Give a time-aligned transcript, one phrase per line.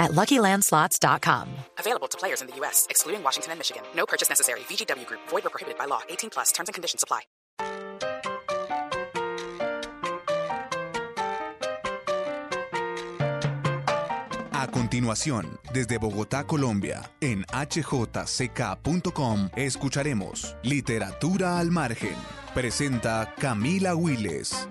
[0.00, 1.48] at LuckyLandSlots.com.
[1.78, 3.82] Available to players in the U.S., excluding Washington and Michigan.
[3.94, 4.60] No purchase necessary.
[4.60, 5.20] VGW Group.
[5.28, 6.00] Void or prohibited by law.
[6.08, 6.50] 18 plus.
[6.50, 7.20] Terms and conditions apply.
[14.52, 22.14] A continuación, desde Bogotá, Colombia, en hjck.com, escucharemos Literatura al Margen.
[22.54, 24.68] Presenta Camila Willes.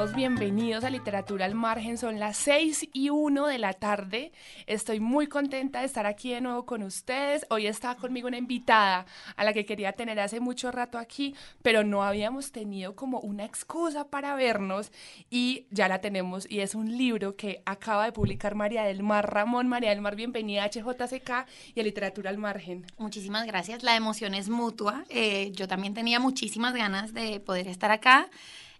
[0.00, 1.98] Todos, bienvenidos a Literatura al Margen.
[1.98, 4.32] Son las 6 y 1 de la tarde.
[4.66, 7.44] Estoy muy contenta de estar aquí de nuevo con ustedes.
[7.50, 9.04] Hoy está conmigo una invitada
[9.36, 13.44] a la que quería tener hace mucho rato aquí, pero no habíamos tenido como una
[13.44, 14.90] excusa para vernos
[15.28, 16.50] y ya la tenemos.
[16.50, 19.68] Y es un libro que acaba de publicar María del Mar Ramón.
[19.68, 22.86] María del Mar, bienvenida a HJCK y a Literatura al Margen.
[22.96, 23.82] Muchísimas gracias.
[23.82, 25.04] La emoción es mutua.
[25.10, 28.30] Eh, yo también tenía muchísimas ganas de poder estar acá.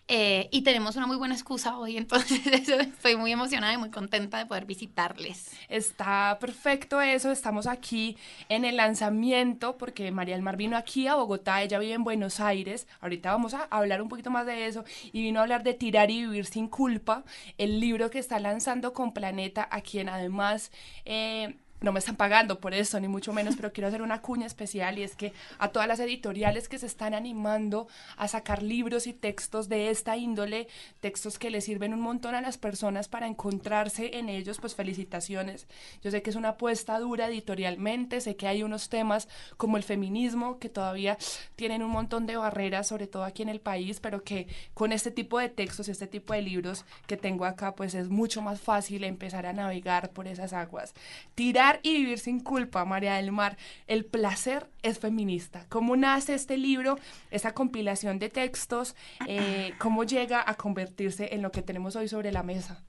[0.09, 4.39] Eh, y tenemos una muy buena excusa hoy, entonces estoy muy emocionada y muy contenta
[4.39, 5.53] de poder visitarles.
[5.69, 8.17] Está perfecto eso, estamos aquí
[8.48, 12.41] en el lanzamiento porque María del Mar vino aquí a Bogotá, ella vive en Buenos
[12.41, 15.74] Aires, ahorita vamos a hablar un poquito más de eso y vino a hablar de
[15.74, 17.24] Tirar y Vivir sin Culpa,
[17.58, 20.73] el libro que está lanzando con Planeta, a quien además...
[21.05, 24.46] eh, no me están pagando por eso, ni mucho menos, pero quiero hacer una cuña
[24.46, 29.07] especial y es que a todas las editoriales que se están animando a sacar libros
[29.07, 30.68] y textos de esta índole,
[31.01, 35.67] textos que le sirven un montón a las personas para encontrarse en ellos, pues felicitaciones.
[36.02, 39.83] Yo sé que es una apuesta dura editorialmente, sé que hay unos temas como el
[39.83, 41.17] feminismo que todavía
[41.57, 45.11] tienen un montón de barreras, sobre todo aquí en el país, pero que con este
[45.11, 49.05] tipo de textos, este tipo de libros que tengo acá, pues es mucho más fácil
[49.05, 50.95] empezar a navegar por esas aguas.
[51.35, 53.57] Tirar y vivir sin culpa, María del Mar.
[53.86, 55.67] El placer es feminista.
[55.69, 56.98] ¿Cómo nace este libro,
[57.31, 58.97] esa compilación de textos?
[59.29, 62.83] Eh, ¿Cómo llega a convertirse en lo que tenemos hoy sobre la mesa?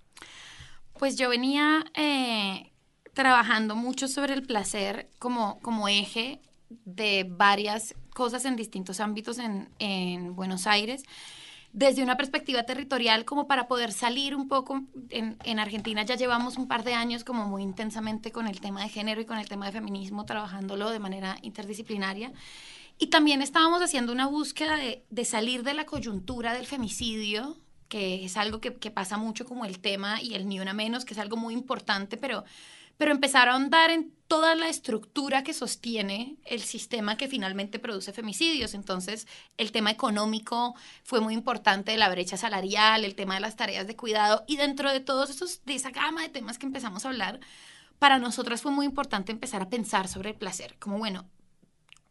[0.97, 2.71] Pues yo venía eh,
[3.13, 9.69] trabajando mucho sobre el placer como, como eje de varias cosas en distintos ámbitos en,
[9.79, 11.03] en Buenos Aires
[11.73, 14.83] desde una perspectiva territorial como para poder salir un poco.
[15.09, 18.83] En, en, Argentina ya llevamos un par de años como muy intensamente con el tema
[18.83, 22.33] de género y con el tema de feminismo, trabajándolo de manera interdisciplinaria.
[22.97, 27.57] Y también estábamos haciendo una búsqueda de, de salir de la coyuntura del femicidio,
[27.87, 31.03] que es algo que, que, pasa mucho como el tema y el ni una menos,
[31.03, 32.43] que es algo muy importante, pero,
[33.01, 38.13] pero empezar a ahondar en toda la estructura que sostiene el sistema que finalmente produce
[38.13, 38.75] femicidios.
[38.75, 43.87] Entonces, el tema económico fue muy importante, la brecha salarial, el tema de las tareas
[43.87, 47.07] de cuidado, y dentro de todos esos, de esa gama de temas que empezamos a
[47.07, 47.39] hablar,
[47.97, 51.27] para nosotras fue muy importante empezar a pensar sobre el placer, como bueno,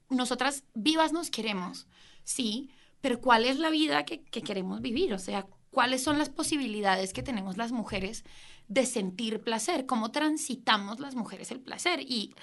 [0.09, 1.87] nosotras vivas nos queremos,
[2.25, 2.69] sí,
[3.01, 5.15] pero ¿cuál es la vida que, que queremos vivir?
[5.15, 8.25] O sea, ¿cuáles son las posibilidades que tenemos las mujeres
[8.71, 12.01] de sentir placer, cómo transitamos las mujeres el placer.
[12.01, 12.35] Y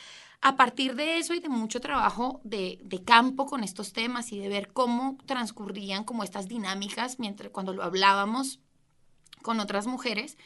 [0.41, 4.37] a partir de eso y de mucho trabajo de, de, campo con estos temas y
[4.37, 8.59] de ver cómo transcurrían como estas dinámicas mientras cuando lo hablábamos
[9.41, 10.37] con otras mujeres,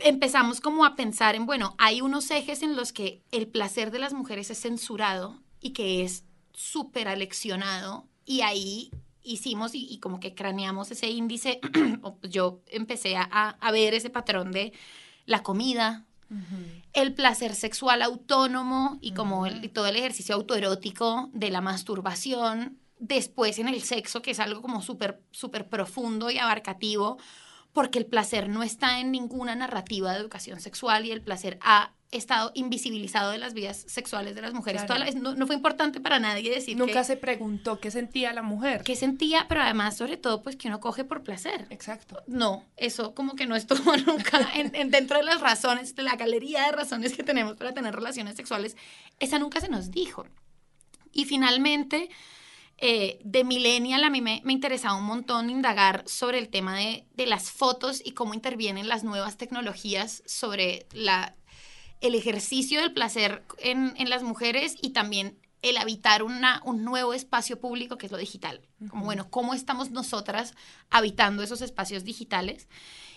[0.00, 4.00] empezamos como a pensar en, bueno, hay unos ejes en los que el placer de
[4.00, 8.90] las mujeres es censurado y que es súper aleccionado y ahí
[9.22, 11.60] hicimos y, y, como que craneamos ese índice,
[12.22, 14.72] yo empecé a, a, ver ese patrón de
[15.26, 16.82] la comida, uh -huh.
[16.92, 19.62] el placer sexual autónomo y como uh -huh.
[19.62, 24.62] el, todo el ejercicio autoerótico de la masturbación, después en el sexo, que es algo
[24.62, 27.18] como súper, súper profundo y abarcativo,
[27.72, 31.92] porque el placer no está en ninguna narrativa de educación sexual y el placer ha
[32.10, 34.80] estado invisibilizado de las vidas sexuales de las mujeres.
[34.82, 34.88] Claro.
[34.94, 37.92] Toda la vez no, no fue importante para nadie decir Nunca que, se preguntó qué
[37.92, 38.82] sentía la mujer.
[38.82, 41.68] qué sentía, pero además, sobre todo, pues que uno coge por placer.
[41.70, 42.20] Exacto.
[42.26, 46.16] No, eso como que no estuvo nunca en, en- dentro de las razones, de la
[46.16, 48.76] galería de razones que tenemos para tener relaciones sexuales,
[49.20, 50.26] esa nunca se nos dijo.
[51.12, 52.10] Y finalmente,
[52.80, 57.04] eh, de Millennial a mí me, me interesaba un montón indagar sobre el tema de,
[57.14, 61.34] de las fotos y cómo intervienen las nuevas tecnologías sobre la,
[62.00, 67.12] el ejercicio del placer en, en las mujeres y también el habitar una, un nuevo
[67.12, 68.62] espacio público que es lo digital.
[68.88, 70.54] Como, bueno, ¿cómo estamos nosotras
[70.88, 72.66] habitando esos espacios digitales?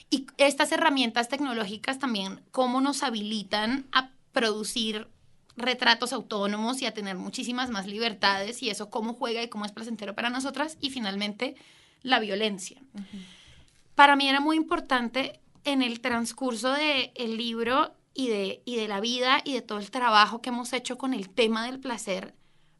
[0.09, 5.07] Y estas herramientas tecnológicas también, ¿cómo nos habilitan a producir
[5.56, 8.62] retratos autónomos y a tener muchísimas más libertades?
[8.64, 10.78] Y eso, ¿cómo juega y cómo es placentero para nosotras?
[10.82, 11.56] Y finalmente,
[12.02, 12.82] la violencia.
[13.96, 19.00] Para mí era muy importante en el transcurso del libro y de, y de la
[19.00, 22.36] vida y de todo el trabajo que hemos hecho con el tema del placer,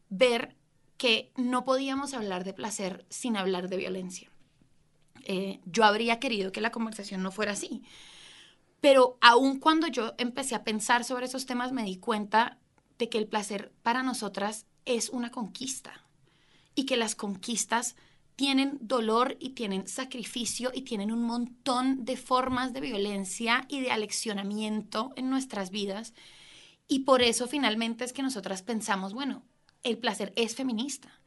[0.08, 0.56] ver
[0.96, 4.30] que no podíamos hablar de placer sin hablar de violencia.
[5.24, 7.82] Eh, yo habría querido que la conversación no fuera así.
[8.80, 12.58] Pero aun cuando yo empecé a pensar sobre esos temas, me di cuenta
[12.98, 16.04] de que el placer para nosotras es una conquista
[16.74, 17.96] y que las conquistas
[18.36, 23.92] tienen dolor y tienen sacrificio y tienen un montón de formas de violencia y de
[23.92, 26.14] aleccionamiento en nuestras vidas.
[26.88, 29.44] Y por eso finalmente es que nosotras pensamos, bueno,
[29.82, 31.20] el placer es feminista.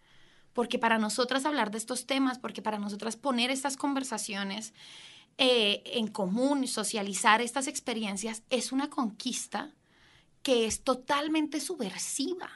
[0.52, 4.74] Porque para nosotras hablar de estos temas, porque para nosotras poner estas conversaciones
[5.38, 9.72] eh, en común, socializar estas experiencias, es una conquista
[10.48, 12.50] que es totalmente subversiva.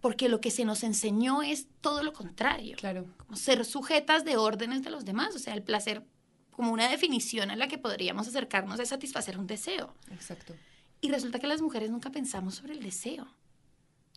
[0.00, 3.06] Porque lo que se nos enseñó es todo lo contrario Claro.
[3.16, 6.04] como ser sujetas de órdenes de los demás, o sea, el placer
[6.50, 9.94] como una definición a la que podríamos acercarnos es satisfacer un deseo.
[10.10, 10.56] Exacto.
[11.00, 13.28] Y resulta que las mujeres nunca pensamos sobre el deseo,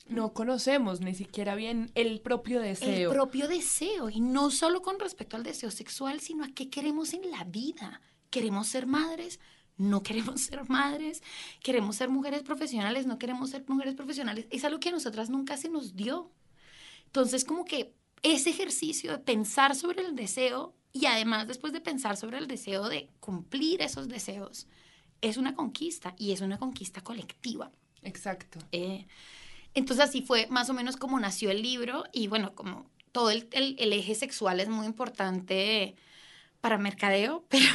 [0.07, 3.11] No conocemos ni siquiera bien el propio deseo.
[3.11, 7.13] el propio deseo, y no solo con respecto al deseo sexual, sino a qué queremos
[7.13, 8.01] en la vida.
[8.31, 9.39] ¿Queremos ser madres?
[9.77, 11.21] No queremos ser madres,
[11.61, 14.45] queremos ser mujeres profesionales, no queremos ser mujeres profesionales.
[14.49, 16.31] Es algo que a nosotras nunca se nos dio.
[17.07, 17.93] Entonces, como que
[18.23, 22.87] ese ejercicio de pensar sobre el deseo y además después de pensar sobre el deseo
[22.89, 24.67] de cumplir esos deseos,
[25.21, 27.71] es una conquista y es una conquista colectiva.
[28.01, 28.59] Exacto.
[28.71, 29.05] Eh,
[29.73, 33.47] entonces así fue más o menos como nació el libro y bueno, como todo el,
[33.51, 35.95] el- el eje sexual es muy importante
[36.61, 37.65] para mercadeo, pero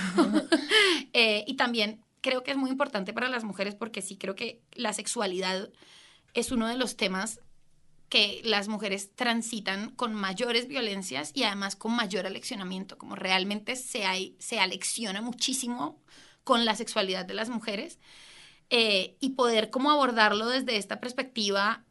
[1.12, 4.62] eh, y también creo que es muy importante para las mujeres porque sí creo que
[4.72, 5.70] la sexualidad
[6.34, 7.40] es uno de los temas
[8.08, 14.34] que las mujeres transitan con mayores violencias y además con mayor aleccionamiento, como realmente se,
[14.38, 16.02] se alecciona muchísimo
[16.42, 18.00] con la sexualidad de las mujeres
[18.68, 21.84] eh, y poder como abordarlo desde esta perspectiva,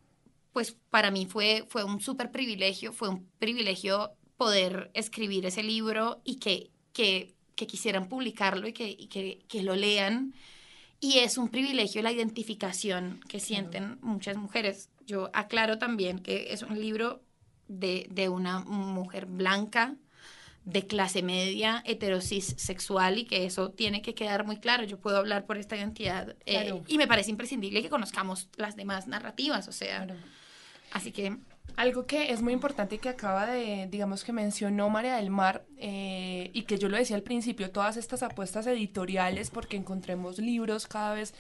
[0.52, 6.22] pues para mí fue, fue un súper privilegio, fue un privilegio poder escribir ese libro
[6.24, 10.34] y que, que, que quisieran publicarlo y, que, y que, que lo lean.
[11.00, 14.90] Y es un privilegio la identificación que sienten muchas mujeres.
[15.06, 17.22] Yo aclaro también que es un libro
[17.68, 19.96] de, de una mujer blanca,
[20.66, 24.84] de clase media, heterosis sexual y que eso tiene que quedar muy claro.
[24.84, 26.84] Yo puedo hablar por esta identidad eh, Claro.
[26.88, 30.20] y me parece imprescindible que conozcamos las demás narrativas, o sea, Claro.
[30.92, 31.38] así que
[31.80, 35.64] Algo que es muy importante y que acaba de, digamos que mencionó María del Mar,
[35.78, 40.88] eh, y que yo lo decía al principio, todas estas apuestas editoriales, porque encontremos libros
[40.88, 41.34] cada vez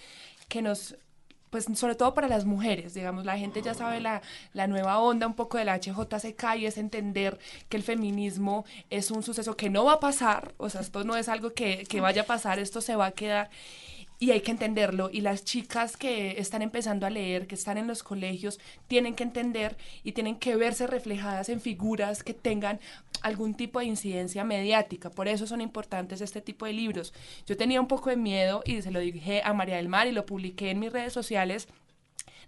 [0.47, 0.95] que nos,
[1.49, 4.21] pues sobre todo para las mujeres, digamos, la gente ya sabe la,
[4.53, 9.11] la nueva onda un poco de la HJCK y es entender que el feminismo es
[9.11, 11.99] un suceso que no va a pasar, o sea, esto no es algo que, que
[11.99, 13.49] vaya a pasar, esto se va a quedar
[14.19, 15.09] y hay que entenderlo.
[15.11, 19.23] Y las chicas que están empezando a leer, que están en los colegios, tienen que
[19.23, 22.79] entender y tienen que verse reflejadas en figuras que tengan
[23.21, 25.09] algún tipo de incidencia mediática.
[25.09, 27.13] Por eso son importantes este tipo de libros.
[27.45, 30.11] Yo tenía un poco de miedo y se lo dije a María del Mar y
[30.11, 31.67] lo publiqué en mis redes sociales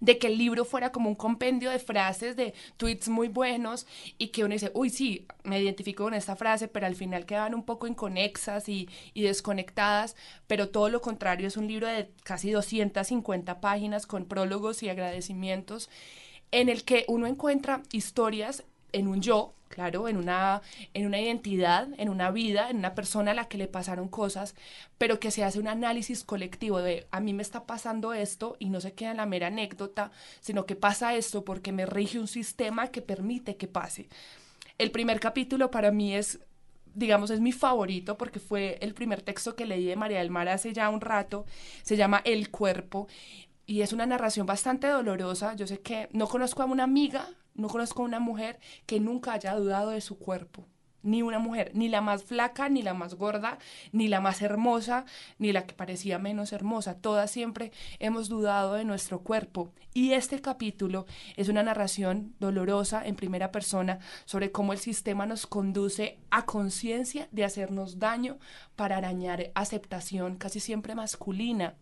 [0.01, 4.29] de que el libro fuera como un compendio de frases, de tweets muy buenos y
[4.29, 7.63] que uno dice, uy, sí, me identifico con esta frase, pero al final quedan un
[7.63, 10.15] poco inconexas y, y desconectadas,
[10.47, 15.89] pero todo lo contrario, es un libro de casi 250 páginas con prólogos y agradecimientos
[16.51, 20.61] en el que uno encuentra historias en un yo, claro, en una,
[20.93, 24.53] en una identidad, en una vida, en una persona a la que le pasaron cosas,
[24.99, 28.69] pero que se hace un análisis colectivo de a mí me está pasando esto y
[28.69, 30.11] no se queda en la mera anécdota,
[30.41, 34.07] sino que pasa esto porque me rige un sistema que permite que pase.
[34.77, 36.39] El primer capítulo para mí es
[36.93, 40.49] digamos, es mi favorito porque fue el primer texto que leí de María del Mar
[40.49, 41.45] hace ya un rato.
[41.83, 43.07] Se llama El cuerpo
[43.65, 45.55] y es una narración bastante dolorosa.
[45.55, 49.55] Yo sé que no conozco a una amiga, no conozco una mujer que nunca haya
[49.55, 50.67] dudado de su cuerpo.
[51.03, 53.57] Ni una mujer, ni la más flaca, ni la más gorda,
[53.91, 55.05] ni la más hermosa,
[55.39, 56.99] ni la que parecía menos hermosa.
[56.99, 59.73] Todas siempre hemos dudado de nuestro cuerpo.
[59.95, 65.47] Y este capítulo es una narración dolorosa en primera persona sobre cómo el sistema nos
[65.47, 68.37] conduce a conciencia de hacernos daño
[68.75, 71.75] para arañar aceptación casi siempre masculina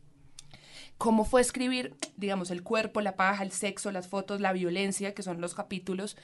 [1.00, 5.24] cómo fue escribir, digamos, el cuerpo, la paja, el sexo, las fotos, la violencia, que
[5.24, 6.18] son los capítulos,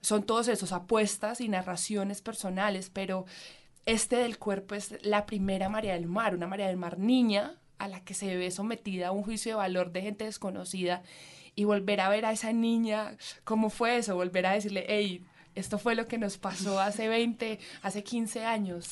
[0.00, 3.24] son todos esos apuestas y narraciones personales, pero
[3.86, 7.86] este del cuerpo es la primera María del Mar, una María del Mar niña a
[7.86, 11.04] la que se ve sometida a un juicio de valor de gente desconocida
[11.54, 14.16] y volver a ver a esa niña, ¿cómo fue eso?
[14.16, 15.24] Volver a decirle, hey,
[15.54, 18.88] esto fue lo que nos pasó hace 20, hace 15 años.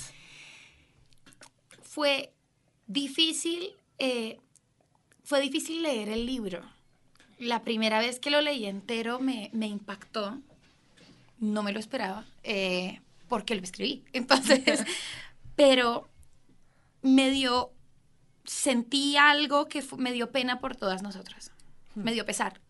[1.83, 2.33] Fue
[2.87, 4.39] difícil eh,
[5.29, 6.63] fue difícil leer el libro.
[7.39, 10.39] La primera vez que lo leí entero me, impactó.
[11.39, 14.05] No me lo esperaba, eh, porque lo escribí.
[14.15, 14.85] Entonces,
[15.55, 16.09] pero
[17.03, 17.73] me dio,
[18.45, 21.53] sentí algo que me dio pena por todas nosotras.
[21.95, 22.05] Hmm.
[22.05, 22.63] Me dio pesar.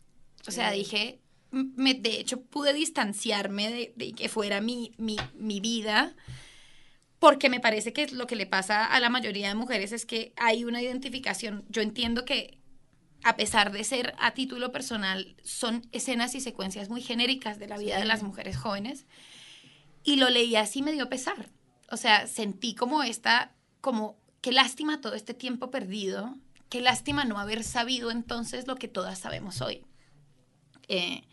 [0.48, 1.20] O sea, dije,
[1.52, 6.12] me, de hecho pude distanciarme de, de que fuera mi, mi, mi, vida,
[7.18, 10.32] porque me parece que lo que le pasa a la mayoría de mujeres es que
[10.36, 11.64] hay una identificación.
[11.68, 12.58] Yo entiendo que
[13.24, 17.78] a pesar de ser a título personal, son escenas y secuencias muy genéricas de la
[17.78, 19.06] vida de las mujeres jóvenes.
[20.04, 21.50] Y lo leí así me dio pesar.
[21.90, 26.36] O sea, sentí como esta, como qué lástima todo este tiempo perdido,
[26.68, 29.84] qué lástima no haber sabido entonces lo que todas sabemos hoy.
[30.86, 31.24] Eh,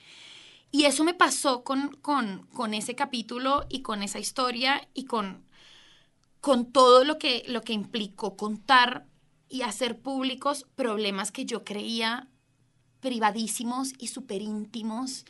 [0.72, 5.46] y eso me pasó con, con, con, ese capítulo y con esa historia y con
[6.46, 9.08] con todo lo que, lo que implicó contar
[9.50, 12.28] y hacer públicos problemas que yo creía
[13.00, 15.26] privadísimos y súper íntimos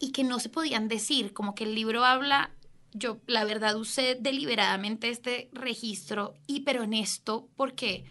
[0.00, 2.50] y que no se podían decir, como que el libro habla,
[2.92, 8.04] yo la verdad usé deliberadamente este registro hiper honesto porque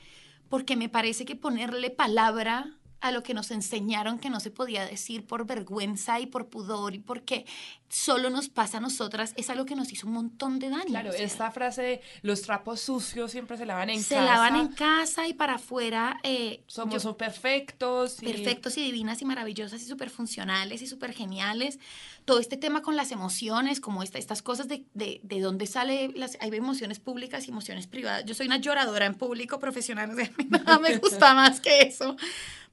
[0.47, 4.85] porque me parece que ponerle palabra a lo que nos enseñaron que no se podía
[4.85, 7.45] decir por vergüenza y por pudor y porque
[7.89, 10.85] solo nos pasa a nosotras es algo que nos hizo un montón de daño.
[10.85, 14.07] Claro, esta frase de los trapos sucios siempre se lavan en casa.
[14.07, 16.19] Se lavan en casa y para afuera.
[16.23, 18.21] Eh, Somos perfectos.
[18.21, 18.25] Y...
[18.25, 21.79] Perfectos y divinas y maravillosas y súper funcionales y súper geniales.
[22.25, 26.09] Todo este tema con las emociones, como esta, estas cosas de, de, de dónde sale,
[26.13, 28.25] las, hay emociones públicas y emociones privadas.
[28.25, 32.17] Yo soy una lloradora en público profesional, o sea, nada me gusta más que eso.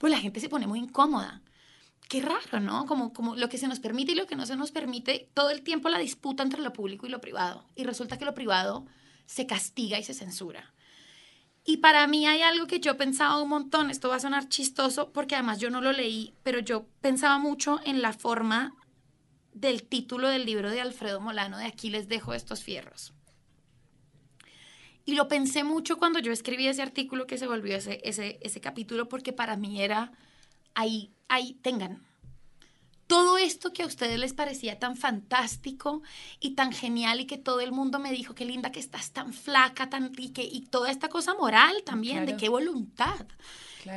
[0.05, 1.41] Pues la gente se pone muy incómoda
[2.11, 2.85] qué raro, ¿no?
[2.85, 5.49] Como, como lo que se nos permite y lo que no se nos permite, todo
[5.49, 7.65] el tiempo la disputa entre lo público y lo privado.
[7.75, 8.85] Y resulta que lo privado
[9.25, 10.75] se castiga y se censura.
[11.65, 15.11] Y para mí hay algo que yo pensaba un montón, esto va a sonar chistoso
[15.11, 18.75] porque además yo no lo leí, pero yo pensaba mucho en la forma
[19.55, 23.14] del título del libro de Alfredo Molano, de Aquí les dejo estos fierros.
[25.05, 28.61] Y lo pensé mucho cuando yo escribí ese artículo que se volvió ese, ese, ese
[28.61, 30.13] capítulo, porque para mí era
[30.75, 32.03] ahí, ahí tengan.
[33.07, 36.03] Todo esto que a ustedes les parecía tan fantástico
[36.41, 39.35] y tan genial y que todo el mundo me dijo, qué linda que estás tan
[39.35, 43.27] flaca, tan rica y toda esta cosa moral también, de qué voluntad.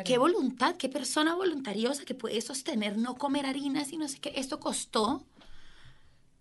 [0.04, 4.34] Qué voluntad, qué persona voluntariosa que puede sostener no comer harinas y no sé qué.
[4.36, 5.24] Esto costó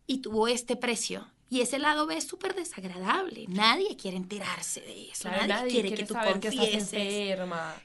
[0.09, 1.29] y tuvo este precio.
[1.49, 3.45] Y ese lado B es súper desagradable.
[3.49, 5.29] Nadie quiere enterarse de eso.
[5.29, 7.39] nadie, quiere, que tú confieses que,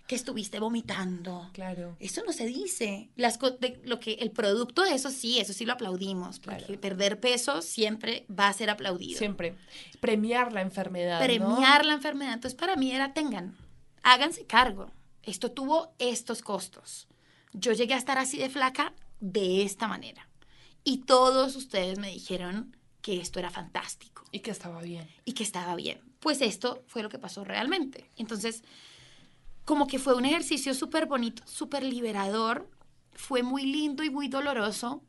[0.07, 1.47] que, estuviste vomitando.
[1.53, 1.95] Claro.
[1.99, 3.09] Eso no se dice.
[3.15, 3.37] Las
[3.83, 6.39] lo que el producto de eso sí, eso sí lo aplaudimos.
[6.39, 9.19] Porque perder peso siempre va a ser aplaudido.
[9.19, 9.55] Siempre.
[9.99, 11.19] Premiar la enfermedad.
[11.19, 12.33] Premiar la enfermedad.
[12.33, 13.55] Entonces, para mí era tengan,
[14.01, 14.91] háganse cargo.
[15.21, 17.07] Esto tuvo estos costos.
[17.53, 20.27] Yo llegué a estar así de flaca de esta manera.
[20.83, 24.23] Y todos ustedes me dijeron que esto era fantástico.
[24.31, 25.07] Y que estaba bien.
[25.25, 25.99] Y que estaba bien.
[26.19, 28.09] Pues esto fue lo que pasó realmente.
[28.15, 28.63] Entonces,
[29.65, 32.69] como que fue un ejercicio súper bonito, súper liberador.
[33.13, 35.03] Fue muy lindo y muy doloroso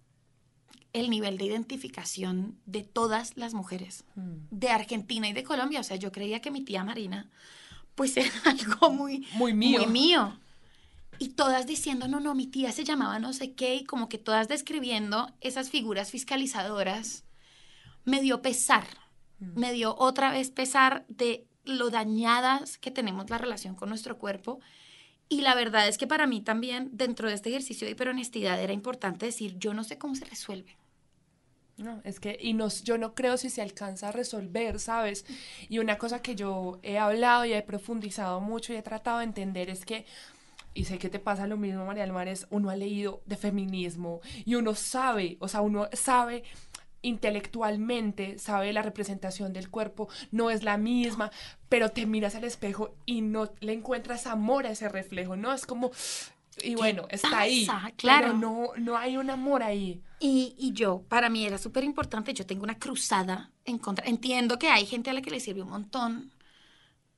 [0.92, 4.36] el nivel de identificación de todas las mujeres mm.
[4.50, 5.80] de Argentina y de Colombia.
[5.80, 7.30] O sea, yo creía que mi tía Marina,
[7.94, 9.80] pues era algo muy, muy mío.
[9.80, 10.38] Muy mío.
[11.18, 14.18] Y todas diciendo, no, no, mi tía se llamaba no sé qué, y como que
[14.18, 17.24] todas describiendo esas figuras fiscalizadoras
[18.04, 18.86] me dio pesar,
[19.38, 19.58] mm.
[19.58, 24.60] me dio otra vez pesar de lo dañadas que tenemos la relación con nuestro cuerpo.
[25.28, 28.72] Y la verdad es que para mí también, dentro de este ejercicio de hiperhonestidad, era
[28.72, 30.76] importante decir, yo no sé cómo se resuelve.
[31.78, 35.24] No, es que, y nos, yo no creo si se alcanza a resolver, ¿sabes?
[35.68, 39.24] Y una cosa que yo he hablado y he profundizado mucho y he tratado de
[39.24, 40.04] entender es que,
[40.74, 43.36] y sé que te pasa lo mismo, María del Mar, es uno ha leído de
[43.36, 46.44] feminismo y uno sabe, o sea, uno sabe
[47.02, 51.30] intelectualmente, sabe la representación del cuerpo, no es la misma,
[51.68, 55.52] pero te miras al espejo y no le encuentras amor a ese reflejo, ¿no?
[55.52, 55.90] Es como,
[56.62, 57.66] y bueno, está ahí,
[57.96, 58.26] Claro.
[58.28, 60.02] pero no, no hay un amor ahí.
[60.20, 64.06] Y, y yo, para mí era súper importante, yo tengo una cruzada en contra.
[64.06, 66.30] Entiendo que hay gente a la que le sirve un montón,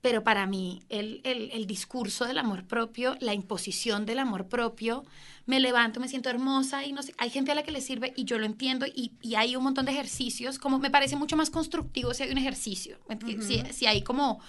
[0.01, 5.05] pero para mí el, el, el discurso del amor propio, la imposición del amor propio,
[5.47, 8.13] me levanto, me siento hermosa y no sé, hay gente a la que le sirve
[8.17, 11.37] y yo lo entiendo y, y hay un montón de ejercicios, como me parece mucho
[11.37, 12.99] más constructivo si hay un ejercicio,
[13.43, 14.41] si, si hay como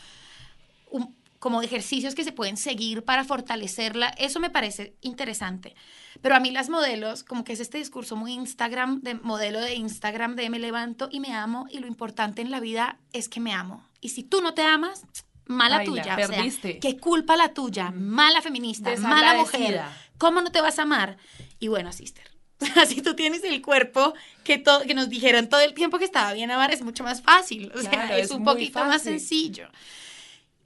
[0.91, 5.75] un- como ejercicios que se pueden seguir para fortalecerla, eso me parece interesante.
[6.21, 9.75] Pero a mí las modelos, como que es este discurso muy Instagram, de modelo de
[9.75, 13.39] Instagram, de me levanto y me amo, y lo importante en la vida es que
[13.41, 13.85] me amo.
[14.01, 15.03] Y si tú no te amas,
[15.45, 16.13] mala Baila, tuya.
[16.15, 16.79] O sea, perdiste.
[16.79, 19.83] qué culpa la tuya, mala feminista, mala mujer.
[20.17, 21.17] ¿Cómo no te vas a amar?
[21.59, 22.29] Y bueno, sister.
[22.75, 26.33] Así tú tienes el cuerpo que, todo, que nos dijeron todo el tiempo que estaba
[26.33, 27.71] bien amar es mucho más fácil.
[27.75, 29.69] O sea, Claro, es, es un poquito más sencillo.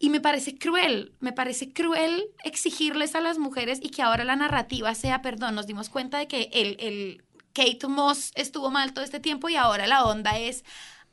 [0.01, 4.38] Y me parece cruel, me parece cruel exigirles a las mujeres y que ahora la
[4.38, 9.03] narrativa sea, perdón, nos dimos cuenta de que el, el Kate Moss estuvo mal todo
[9.03, 10.63] este tiempo y ahora la onda es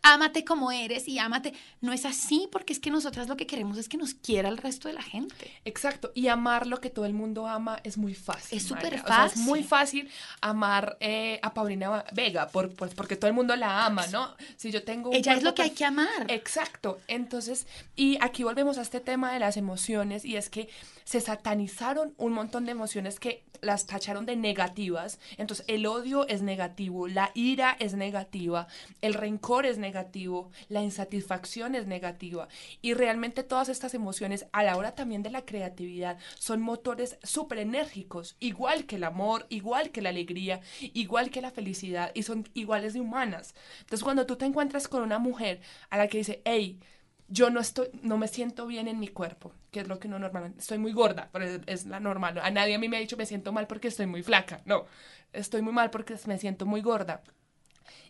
[0.06, 1.52] ámate como eres y ámate.
[1.80, 4.58] No es así porque es que nosotras lo que queremos es que nos quiera el
[4.58, 5.50] resto de la gente.
[5.64, 8.56] Exacto, y amar lo que todo el mundo ama es muy fácil.
[8.56, 8.86] Es súper.
[8.86, 9.42] O sea, es fácil.
[9.42, 10.10] muy fácil
[10.40, 14.34] amar eh, a Paulina Vega, por, pues, porque todo el mundo la ama, ¿no?
[14.56, 16.26] Si yo tengo un Ella es lo que hay que amar.
[16.28, 20.68] Exacto, entonces, y aquí volvemos a este tema de las emociones, y es que
[21.06, 25.20] se satanizaron un montón de emociones que las tacharon de negativas.
[25.38, 28.66] Entonces, el odio es negativo, la ira es negativa,
[29.00, 32.48] el rencor es negativo, la insatisfacción es negativa.
[32.82, 37.58] Y realmente todas estas emociones, a la hora también de la creatividad, son motores súper
[37.58, 42.48] enérgicos, igual que el amor, igual que la alegría, igual que la felicidad, y son
[42.52, 43.54] iguales de humanas.
[43.78, 46.80] Entonces, cuando tú te encuentras con una mujer a la que dice, hey,
[47.28, 50.18] yo no estoy, no me siento bien en mi cuerpo, que es lo que uno
[50.18, 52.38] normalmente, estoy muy gorda, pero es, la normal.
[52.38, 54.86] A nadie a mí me ha dicho me siento mal porque estoy muy flaca, no,
[55.32, 57.22] estoy muy mal porque me siento muy gorda.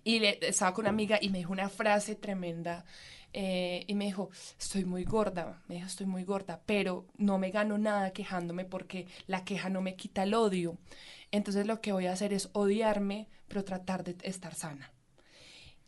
[0.04, 2.84] Y le, estaba con una amiga y me dijo una frase tremenda
[3.32, 7.50] eh, y me dijo, estoy muy gorda, me dijo, estoy muy gorda, pero no me
[7.50, 10.78] gano nada quejándome porque la queja no me quita el odio.
[11.32, 14.92] Entonces lo que voy a hacer es odiarme, pero tratar de estar sana.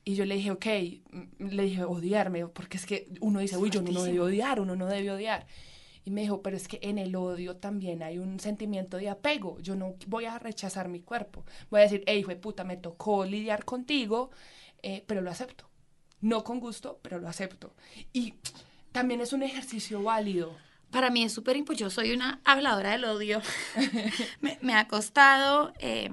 [0.08, 0.66] Y yo le dije, ok,
[1.10, 4.74] mm, le dije odiarme, porque es que uno dice, uy, yo no debe odiar, uno
[4.74, 5.46] no debe odiar.
[6.06, 9.60] Y me dijo, pero es que en el odio también hay un sentimiento de apego.
[9.60, 11.44] Yo no voy a rechazar mi cuerpo.
[11.68, 14.30] Voy a decir, hey, fue puta, me tocó lidiar contigo,
[14.82, 15.68] eh, pero lo acepto.
[16.22, 17.74] No con gusto, pero lo acepto.
[18.14, 18.32] Y
[18.92, 20.56] también es un ejercicio válido.
[20.90, 21.84] Para mí es súper importante.
[21.84, 23.42] Yo soy una habladora del odio.
[24.40, 25.74] me, me ha costado.
[25.80, 26.08] eh,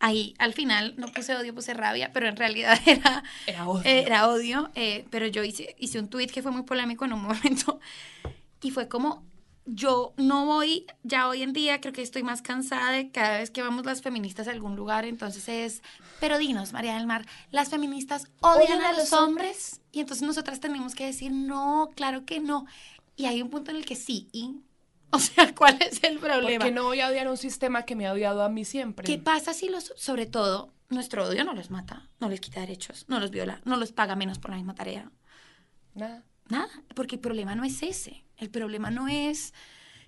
[0.00, 3.82] ahí al final no puse odio, puse rabia, pero en realidad era, Era odio.
[3.84, 7.12] eh, era odio, eh, pero yo hice, hice un tweet que fue muy polémico en
[7.12, 7.80] un momento
[8.62, 9.26] y fue como.
[9.70, 13.50] Yo no voy, ya hoy en día creo que estoy más cansada de cada vez
[13.50, 15.82] que vamos las feministas a algún lugar, entonces es,
[16.20, 20.94] pero dinos, María del Mar, las feministas odian, a, los hombres y entonces nosotras tenemos
[20.94, 22.64] que decir, no, claro que no.
[23.14, 24.54] Y hay un punto en el que sí, y,
[25.12, 26.64] o sea, ¿cuál es el problema?
[26.64, 29.04] Porque no voy a odiar un sistema que me ha odiado a mí siempre.
[29.04, 33.04] ¿Qué pasa si los, sobre todo, nuestro odio no los mata, no les quita derechos,
[33.08, 35.10] no los viola, no los paga menos por la misma tarea?
[35.94, 36.24] Nada.
[36.48, 38.24] Nada, porque el problema no es ese.
[38.36, 39.52] El problema no es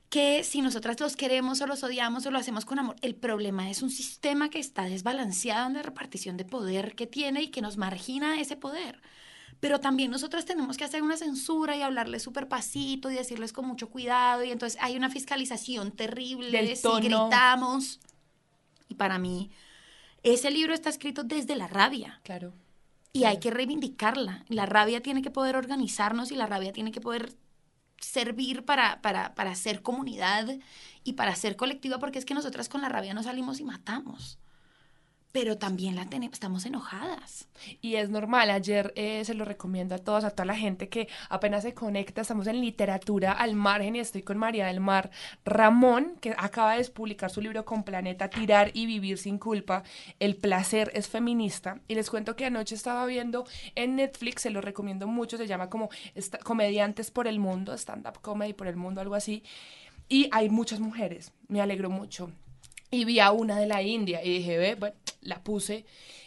[0.09, 3.71] que si nosotras los queremos o los odiamos o lo hacemos con amor, el problema
[3.71, 7.63] es un sistema que está desbalanceado en la repartición de poder que tiene y que
[7.63, 9.01] nos margina ese poder.
[9.61, 13.67] Pero también nosotras tenemos que hacer una censura y hablarles súper pasito y decirles con
[13.67, 14.43] mucho cuidado.
[14.43, 18.01] Y entonces hay una fiscalización terrible Del si gritamos.
[18.89, 19.51] Y para mí,
[20.23, 22.21] ese libro está escrito desde la rabia.
[22.25, 22.55] Claro.
[23.13, 24.45] Y hay que reivindicarla.
[24.49, 27.35] La rabia tiene que poder organizarnos y la rabia tiene que poder
[28.01, 30.57] servir para, para, para ser comunidad
[31.05, 34.39] y para ser colectiva, porque es que nosotras con la rabia no salimos y matamos.
[35.33, 37.47] Pero también la tenemos, estamos enojadas.
[37.81, 41.09] Y es normal, ayer eh, se lo recomiendo a todos, a toda la gente que
[41.29, 45.11] apenas se conecta, estamos en literatura al margen y estoy con María del Mar
[45.45, 49.85] Ramón, que acaba de publicar su libro con Planeta Tirar y Vivir sin Culpa,
[50.19, 51.81] El placer es feminista.
[51.87, 55.71] Y les cuento que anoche estaba viendo en Netflix, se lo recomiendo mucho, se llama
[55.71, 55.91] como
[56.43, 59.45] Comediantes por el Mundo, Stand Up Comedy por el Mundo, algo así.
[60.09, 62.33] Y hay muchas mujeres, me alegro mucho.
[62.91, 65.85] Y vi a una de la India y dije, ve, bueno, la puse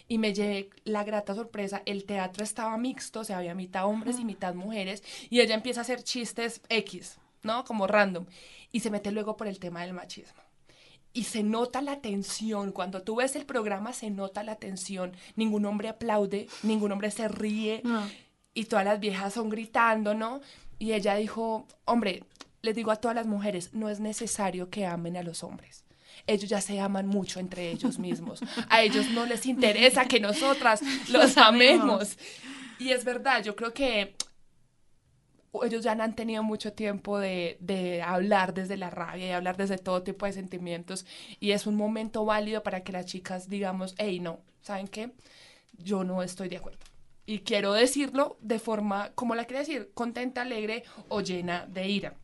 [0.08, 1.82] y me llevé la grata sorpresa.
[1.86, 5.04] El teatro estaba mixto, o sea, había mitad hombres y mitad mujeres.
[5.30, 7.64] Y ella empieza a hacer chistes X, ¿no?
[7.66, 8.26] Como random.
[8.72, 10.42] Y se mete luego por el tema del machismo.
[11.14, 12.72] Y se nota la tensión.
[12.72, 15.14] Cuando tú ves el programa, se nota la tensión.
[15.36, 17.84] Ningún hombre aplaude, ningún hombre se ríe.
[18.54, 20.42] Y todas las viejas son gritando, ¿no?
[20.80, 22.24] Y ella dijo, hombre,
[22.62, 25.86] les digo a todas las mujeres, no es necesario que amen a los hombres.
[26.28, 28.42] Ellos ya se aman mucho entre ellos mismos.
[28.70, 32.18] A ellos no les interesa que nosotras los amemos.
[32.80, 34.16] Y es verdad, yo creo que
[35.64, 39.78] ellos ya han tenido mucho tiempo de, de, hablar desde la rabia y hablar desde
[39.78, 41.06] todo tipo de sentimientos
[41.40, 45.12] y es un momento válido para que las chicas digamos, hey, no, ¿saben qué?
[45.78, 46.80] Yo no estoy de acuerdo.
[47.26, 52.16] Y quiero decirlo de forma, como la quiero decir, contenta, alegre o llena de ira.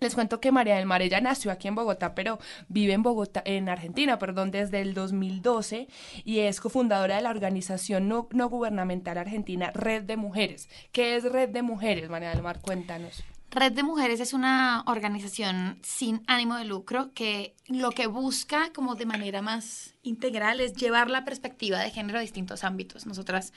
[0.00, 3.42] Les cuento que María del Mar, ella nació aquí en Bogotá, pero vive en Bogotá,
[3.44, 5.88] en Argentina, perdón, desde el 2012
[6.24, 10.70] y es cofundadora de la organización no, no gubernamental argentina Red de Mujeres.
[10.90, 12.60] ¿Qué es Red de Mujeres, María del Mar?
[12.62, 13.22] Cuéntanos.
[13.50, 18.94] Red de Mujeres es una organización sin ánimo de lucro que lo que busca como
[18.94, 23.04] de manera más integral es llevar la perspectiva de género a distintos ámbitos.
[23.04, 23.52] Nosotras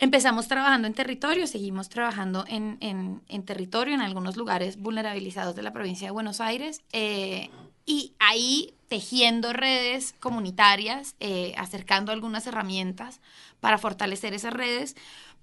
[0.00, 5.72] Empezamos trabajando en territorio, seguimos trabajando en, en, territorio en algunos lugares vulnerabilizados de la
[5.72, 7.50] provincia de Buenos Aires eh,
[7.84, 13.20] y ahí tejiendo redes comunitarias, eh, acercando algunas herramientas
[13.58, 14.94] para fortalecer esas redes,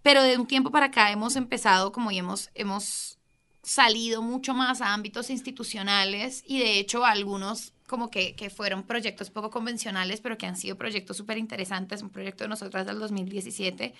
[0.01, 3.17] pero de un tiempo para acá hemos empezado como y hemos, hemos
[3.61, 9.29] salido mucho más a ámbitos institucionales y de hecho algunos como que, que, fueron proyectos
[9.29, 12.01] poco convencionales, pero que han sido proyectos súper interesantes.
[12.01, 13.93] Un proyecto de nosotras del 2017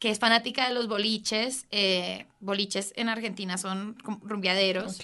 [0.00, 1.66] que es fanática de los boliches.
[1.70, 4.98] Eh, boliches en Argentina son rumbeaderos.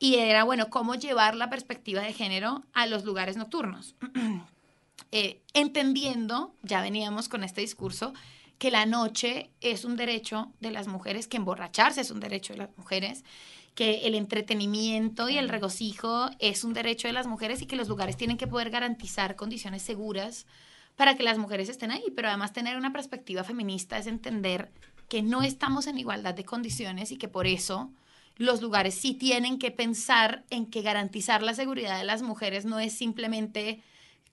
[0.00, 3.94] Y era, bueno, cómo llevar la perspectiva de género a los lugares nocturnos.
[5.12, 8.12] Eh, entendiendo, ya veníamos con este discurso,
[8.58, 12.58] que la noche es un derecho de las mujeres, que emborracharse es un derecho de
[12.58, 13.24] las mujeres,
[13.74, 17.88] que el entretenimiento y el regocijo es un derecho de las mujeres y que los
[17.88, 20.46] lugares tienen que poder garantizar condiciones seguras
[21.00, 24.70] para que las mujeres estén ahí, pero además tener una perspectiva feminista es entender
[25.08, 27.90] que no estamos en igualdad de condiciones y que por eso
[28.36, 32.80] los lugares sí tienen que pensar en que garantizar la seguridad de las mujeres no
[32.80, 33.82] es simplemente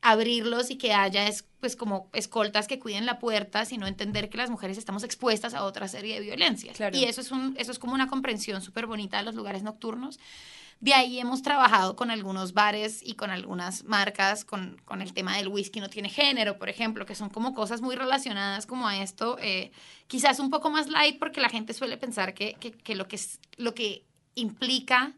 [0.01, 4.37] abrirlos y que haya es, pues como escoltas que cuiden la puerta, sino entender que
[4.37, 6.77] las mujeres estamos expuestas a otra serie de violencias.
[6.93, 10.19] Y eso es, un, eso es como una comprensión súper bonita de los lugares nocturnos
[10.79, 15.37] de ahí hemos trabajado con algunos bares y con algunas marcas con, con, el tema
[15.37, 19.01] del whisky no tiene género, por ejemplo, que son como cosas muy relacionadas como a
[19.01, 19.71] esto, eh,
[20.05, 23.15] quizás un poco más light porque la gente suele pensar que, que, que, lo, que
[23.15, 24.05] es, lo que
[24.35, 25.13] implica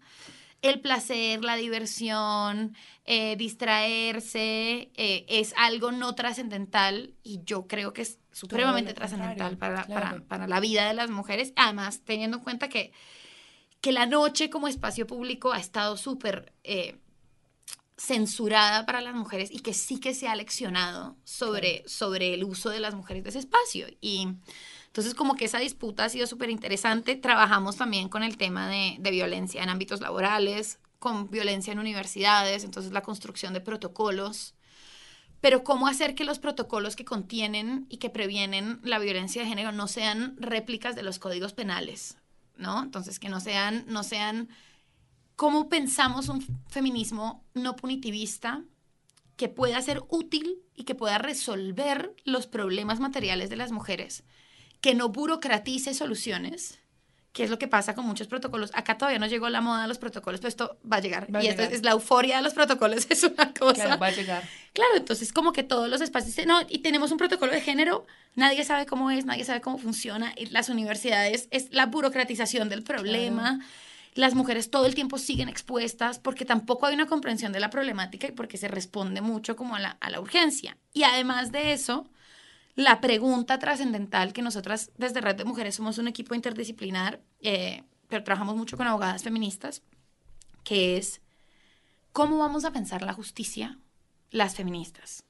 [0.62, 8.02] el placer, la diversión, eh, distraerse, eh, es algo no trascendental y yo creo que
[8.02, 12.70] es supremamente trascendental para, para, para la vida de las mujeres, además teniendo en cuenta
[12.70, 12.92] que
[13.82, 17.00] que la noche como espacio público ha estado súper eh,
[17.98, 22.70] censurada para las mujeres y que sí que se ha leccionado sobre, sobre el uso
[22.70, 23.88] de las mujeres de ese espacio.
[24.02, 24.28] Y
[24.90, 27.16] entonces como que esa disputa ha sido súper interesante.
[27.16, 32.64] Trabajamos también con el tema de, de violencia en ámbitos laborales, con violencia en universidades,
[32.64, 34.56] entonces la construcción de protocolos
[35.42, 39.72] pero cómo hacer que los protocolos que contienen y que previenen la violencia de género
[39.72, 42.18] no sean réplicas de los códigos penales,
[42.58, 42.84] ¿no?
[42.84, 44.50] Entonces, que no sean, no sean,
[45.36, 48.64] ¿cómo pensamos un feminismo no punitivista
[49.38, 54.26] que pueda ser útil y que pueda resolver los problemas materiales de las mujeres,
[54.82, 56.80] que no burocratice soluciones,
[57.34, 58.72] que es lo que pasa con muchos protocolos.
[58.74, 61.28] Acá todavía no llegó la moda de los protocolos, pero esto va a llegar.
[61.42, 63.84] y esto es la euforia de los protocolos, es una cosa.
[63.84, 64.44] Claro, va a llegar.
[64.74, 68.64] Claro, entonces como que todos los espacios, no, y tenemos un protocolo de género, nadie
[68.64, 73.60] sabe cómo es, nadie sabe cómo funciona, y las universidades es la burocratización del problema.
[74.16, 78.28] Las mujeres todo el tiempo siguen expuestas porque tampoco hay una comprensión de la problemática
[78.28, 80.78] y porque se responde mucho como a la, a la urgencia.
[80.94, 82.10] Y además de eso,
[82.80, 88.24] la pregunta trascendental que nosotras desde Red de Mujeres somos un equipo interdisciplinar, eh, pero
[88.24, 89.82] trabajamos mucho con abogadas feministas,
[90.64, 91.20] que es
[92.14, 93.78] cómo vamos a pensar la justicia
[94.32, 95.26] las feministas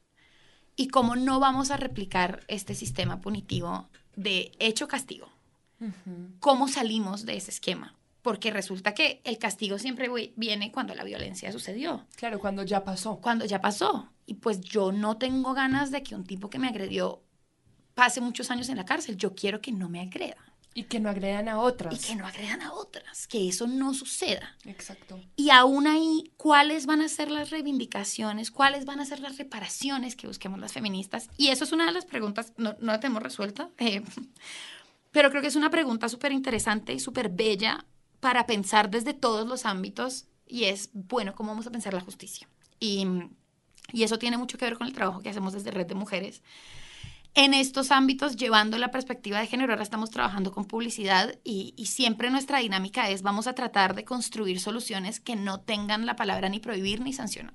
[0.75, 5.27] y cómo no vamos a replicar este sistema punitivo de hecho-castigo.
[6.39, 7.95] ¿Cómo salimos de ese esquema?
[8.21, 12.05] Porque resulta que el castigo siempre viene cuando la violencia sucedió.
[12.15, 13.15] Claro, cuando ya pasó.
[13.15, 14.11] Cuando ya pasó.
[14.27, 17.23] Y pues yo no tengo ganas de que un tipo que me agredió
[17.99, 19.17] pase muchos años en la cárcel.
[19.17, 20.37] Yo quiero que no me agreda.
[20.73, 21.93] Y que no agredan a otras.
[21.93, 24.55] y que no agredan a otras, que eso no suceda.
[24.63, 25.19] Exacto.
[25.35, 28.51] Y aún ahí, ¿cuáles van a ser las reivindicaciones?
[28.51, 31.29] ¿Cuáles van a ser las reparaciones que busquemos las feministas?
[31.35, 34.01] Y eso es una de las preguntas, no, no la tenemos resuelta, eh,
[35.11, 37.85] pero creo que es una pregunta súper interesante y súper bella
[38.21, 42.47] para pensar desde todos los ámbitos y es, bueno, ¿cómo vamos a pensar la justicia?
[42.79, 43.05] Y,
[43.91, 46.41] y eso tiene mucho que ver con el trabajo que hacemos desde Red de Mujeres.
[47.35, 51.85] En estos ámbitos, llevando la perspectiva de género, ahora estamos trabajando con publicidad y, y
[51.85, 56.49] siempre nuestra dinámica es vamos a tratar de construir soluciones que no tengan la palabra
[56.49, 57.53] ni prohibir ni sancionar.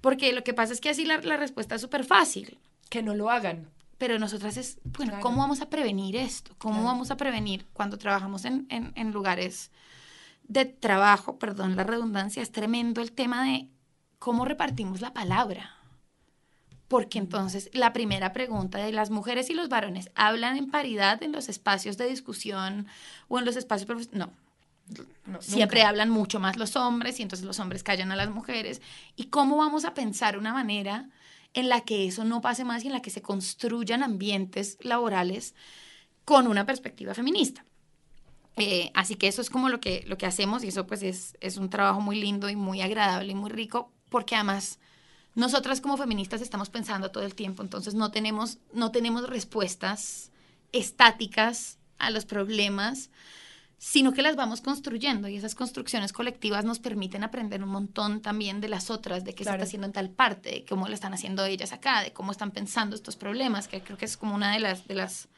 [0.00, 2.58] Porque lo que pasa es que así la, la respuesta es súper fácil.
[2.88, 3.68] Que no lo hagan.
[3.98, 5.22] Pero nosotras es, bueno, Claro.
[5.22, 6.54] ¿cómo vamos a prevenir esto?
[6.56, 6.86] ¿Cómo Claro.
[6.86, 9.70] vamos a prevenir cuando trabajamos en, en- en lugares
[10.44, 11.38] de trabajo?
[11.38, 13.68] Perdón la redundancia, es tremendo el tema de
[14.18, 15.74] cómo repartimos la palabra.
[16.90, 21.30] Porque entonces la primera pregunta de las mujeres y los varones, ¿hablan en paridad en
[21.30, 22.88] los espacios de discusión
[23.28, 24.32] o en los espacios profes- No,
[25.24, 25.88] No, Siempre nunca.
[25.90, 28.82] hablan mucho más los hombres y entonces los hombres callan a las mujeres.
[29.14, 31.08] ¿Y cómo vamos a pensar una manera
[31.54, 35.54] en la que eso no pase más y en la que se construyan ambientes laborales
[36.24, 37.64] con una perspectiva feminista?
[38.56, 41.36] Eh, así que eso es como lo que, lo que hacemos y eso pues es,
[41.40, 44.80] es un trabajo muy lindo y muy agradable y muy rico porque además
[45.40, 50.30] nosotras como feministas estamos pensando todo el tiempo, entonces no tenemos, no tenemos respuestas
[50.72, 53.10] estáticas a los problemas,
[53.78, 58.60] sino que las vamos construyendo y esas construcciones colectivas nos permiten aprender un montón también
[58.60, 61.14] de las otras, de qué se está haciendo en tal parte, de cómo lo están
[61.14, 64.52] haciendo ellas acá, de cómo están pensando estos problemas, que creo que es como una
[64.52, 65.28] de las, de las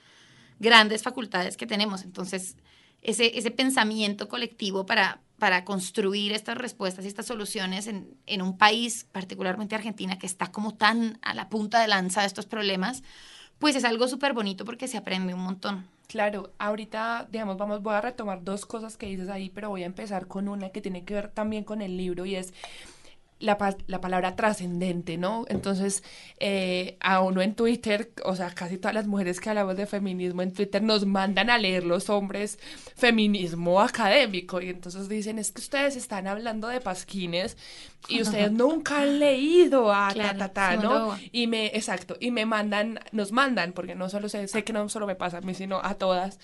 [0.59, 2.03] grandes facultades que tenemos.
[2.03, 2.57] Entonces,
[3.03, 8.57] ese, ese pensamiento colectivo para, para construir estas respuestas y estas soluciones en, en un
[8.57, 13.03] país, particularmente Argentina, que está como tan a la punta de lanza de estos problemas,
[13.59, 15.87] pues es algo súper bonito porque se aprende un montón.
[16.09, 19.87] Claro, ahorita, digamos, vamos, voy a retomar dos cosas que dices ahí, pero voy a
[19.87, 22.53] empezar con una que tiene que ver también con el libro y es
[23.43, 25.45] la, pa- la palabra trascendente, ¿no?
[25.49, 26.03] Entonces,
[26.39, 30.43] eh, a uno en Twitter, o sea, casi todas las mujeres que hablamos de feminismo
[30.43, 32.59] en Twitter nos mandan a leer los hombres
[32.97, 37.57] feminismo académico y entonces dicen, es que ustedes están hablando de pasquines
[38.09, 41.19] y ustedes nunca han leído a Claro, ta, ¿no?
[41.33, 44.89] Y me, exacto, y me mandan, nos mandan, porque no solo sé, sé que no
[44.89, 46.39] solo me pasa a mí, sino a todas,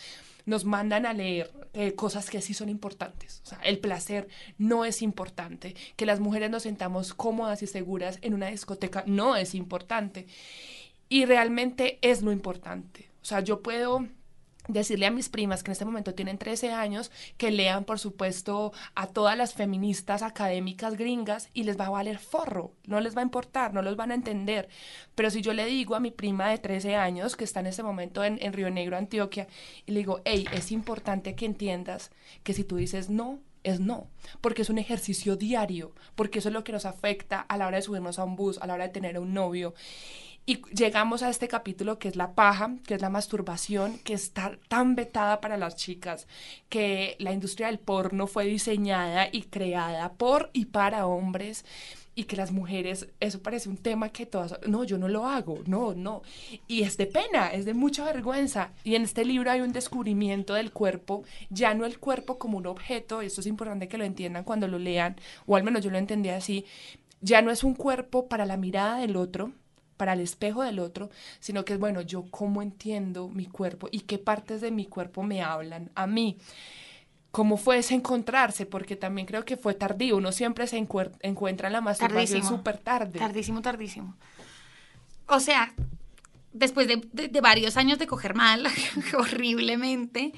[0.49, 3.43] nos mandan a leer eh, cosas que sí son importantes.
[3.45, 5.77] O sea, el placer no es importante.
[5.95, 10.27] Que las mujeres nos sentamos cómodas y seguras en una discoteca no es importante.
[11.11, 13.11] Y realmente es lo importante.
[13.21, 14.09] O sea, yo puedo
[14.69, 18.73] decirle a mis primas que en este momento tienen 13 años que lean, por supuesto,
[18.95, 23.23] a todas las feministas académicas gringas y les va a valer forro, no les va
[23.23, 24.69] a importar, no los van a entender.
[25.15, 27.83] Pero si yo le digo a mi prima de 13 años que está en este
[27.83, 29.49] momento en, en Río Negro, Antioquia,
[29.87, 32.11] y le digo, hey, es importante que entiendas
[32.43, 34.09] que si tú dices no, es no,
[34.41, 37.77] porque es un ejercicio diario, porque eso es lo que nos afecta a la hora
[37.77, 39.75] de subirnos a un bus, a la hora de tener un novio.
[40.49, 44.59] Y llegamos a este capítulo que es la paja, que es la masturbación, que está
[44.69, 46.27] tan vetada para las chicas,
[46.71, 51.67] que la industria del porno fue diseñada y creada por y para hombres
[52.15, 55.59] y que las mujeres, eso parece un tema que todas, no, yo no lo hago,
[55.67, 56.23] no, no.
[56.67, 58.71] Y es de pena, es de mucha vergüenza.
[58.85, 62.67] Y en este libro hay un descubrimiento del cuerpo, ya no el cuerpo como un
[62.69, 65.99] objeto, esto es importante que lo entiendan cuando lo lean, o al menos yo lo
[65.99, 66.65] entendí así,
[67.21, 69.53] ya no es un cuerpo para la mirada del otro,
[69.99, 74.01] para el espejo del otro, sino que es, bueno, yo cómo entiendo mi cuerpo y
[74.01, 76.39] qué partes de mi cuerpo me hablan a mí.
[77.31, 78.65] ¿Cómo fue ese encontrarse?
[78.65, 80.17] Porque también creo que fue tardío.
[80.17, 83.19] Uno siempre se encuentra en la masturbación súper tarde.
[83.19, 84.17] Tardísimo, tardísimo.
[85.27, 85.75] O sea,
[86.55, 88.67] después de, de- de varios años de coger mal,
[89.19, 90.33] horriblemente,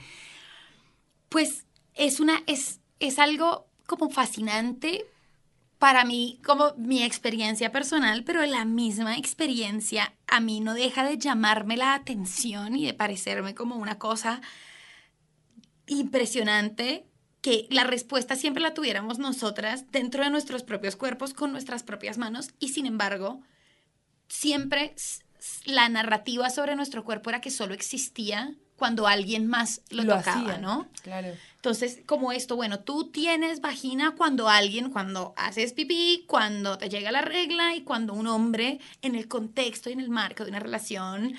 [1.29, 5.07] pues es una, es, es algo como fascinante
[5.81, 11.17] para mí, como mi experiencia personal, pero la misma experiencia a mí no deja de
[11.17, 14.43] llamarme la atención y de parecerme como una cosa
[15.87, 17.07] impresionante
[17.41, 22.19] que la respuesta siempre la tuviéramos nosotras dentro de nuestros propios cuerpos, con nuestras propias
[22.19, 23.41] manos, y sin embargo,
[24.29, 24.95] siempre
[25.65, 30.59] la narrativa sobre nuestro cuerpo era que solo existía cuando alguien más lo, tocaba, hacía,
[30.59, 30.91] ¿no?
[31.03, 31.35] Claro.
[31.61, 37.13] Entonces, como esto, bueno, tú tienes vagina cuando alguien, cuando haces pipí, cuando te llega
[37.13, 40.61] la regla y cuando un hombre en el contexto y en el marco de una
[40.61, 41.35] relación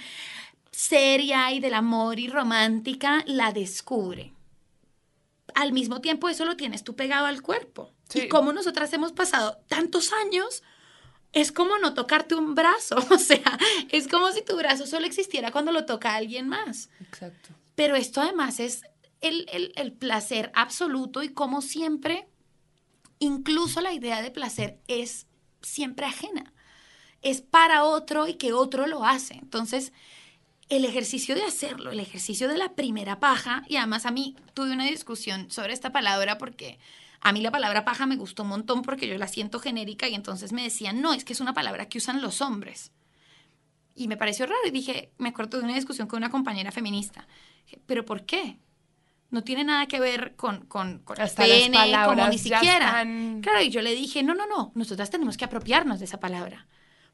[0.69, 4.31] seria y del amor y romántica la descubre.
[5.55, 7.91] Al mismo tiempo eso lo tienes tú pegado al cuerpo.
[8.07, 8.19] Sí.
[8.19, 10.61] Y como nosotras hemos pasado tantos años,
[11.33, 13.57] es como no tocarte un brazo, o sea,
[13.89, 17.55] es como si tu brazo solo existiera cuando lo toca alguien más Exacto.
[17.73, 18.83] Pero esto además es
[19.21, 22.27] el, el- placer absoluto y como siempre,
[23.19, 25.27] incluso la idea de placer es
[25.61, 26.53] siempre ajena.
[27.21, 29.35] Es para otro y que otro lo hace.
[29.35, 29.93] Entonces,
[30.69, 34.71] el ejercicio de hacerlo, el ejercicio de la primera paja, y además a mí tuve
[34.73, 36.79] una discusión sobre esta palabra porque
[37.21, 40.15] a mí la palabra paja me gustó un montón porque yo la siento genérica y
[40.15, 42.91] entonces me decían, no, es que es una palabra que usan los hombres.
[43.95, 47.27] Y me pareció raro y dije, me acuerdo de una discusión con una compañera feminista.
[47.85, 48.57] ¿Pero por qué?
[49.31, 52.85] No tiene nada que ver con, con, con el como ni siquiera.
[52.87, 56.19] están- Claro, y yo le dije, no, no, no, nosotras tenemos que apropiarnos de esa
[56.19, 56.67] palabra.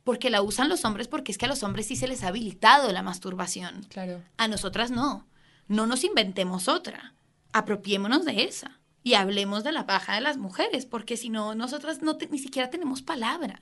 [0.03, 2.29] Porque la usan los hombres porque es que a los hombres sí se les ha
[2.29, 3.83] habilitado la masturbación.
[3.89, 4.21] Claro.
[4.37, 5.27] A nosotras no.
[5.67, 7.13] No nos inventemos otra.
[7.53, 8.79] Apropiémonos de esa.
[9.03, 12.39] Y hablemos de la paja de las mujeres, porque si no, nosotras no te- ni
[12.39, 13.61] siquiera tenemos palabra.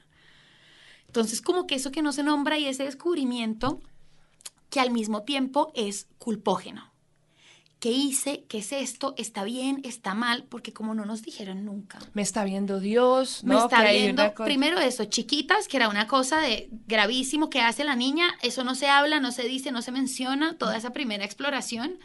[1.08, 3.80] Entonces, como que eso que no se nombra y ese descubrimiento
[4.70, 6.92] que al mismo tiempo es culpógeno.
[7.80, 8.46] ¿Qué hice?
[8.48, 9.14] ¿Qué es esto?
[9.18, 9.82] ¿Está bien?
[9.84, 10.46] ¿Está mal?
[10.50, 12.00] Porque como no nos dijeron nunca.
[12.14, 13.66] Me está viendo Dios, Me ¿no?
[13.66, 17.84] está Que hay viendo, primero eso, chiquitas, que era una cosa de gravísimo que hace
[17.84, 21.26] la niña, eso no se habla, no se dice, no se menciona, toda esa primera
[21.26, 22.00] exploración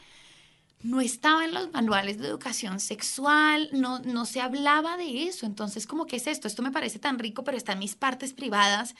[0.83, 5.45] no estaba en los manuales de educación sexual, no, no se hablaba de eso.
[5.45, 6.49] Entonces, ¿cómo que es esto?
[6.49, 8.95] Esto me parece tan rico, pero está en mis partes privadas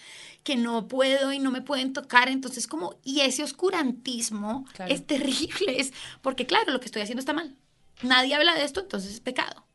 [0.45, 2.29] que no puedo y no me pueden tocar.
[2.29, 4.93] Entonces, como, y ese oscurantismo Claro.
[4.93, 7.57] es terrible, es porque claro, lo que estoy haciendo está mal.
[8.03, 9.67] Nadie habla de esto, entonces es pecado.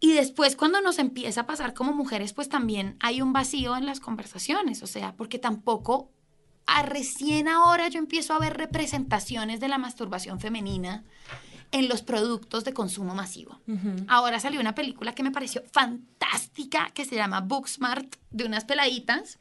[0.00, 3.86] Y después cuando nos empieza a pasar como mujeres, pues también hay un vacío en
[3.86, 6.10] las conversaciones, o sea, porque tampoco
[6.66, 11.04] a recién ahora yo empiezo a ver representaciones de la masturbación femenina
[11.72, 13.60] en los productos de consumo masivo.
[14.08, 19.38] Ahora salió una película que me pareció fantástica que se llama Booksmart de unas peladitas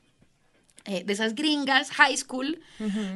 [0.88, 2.59] eh, de esas gringas, high school,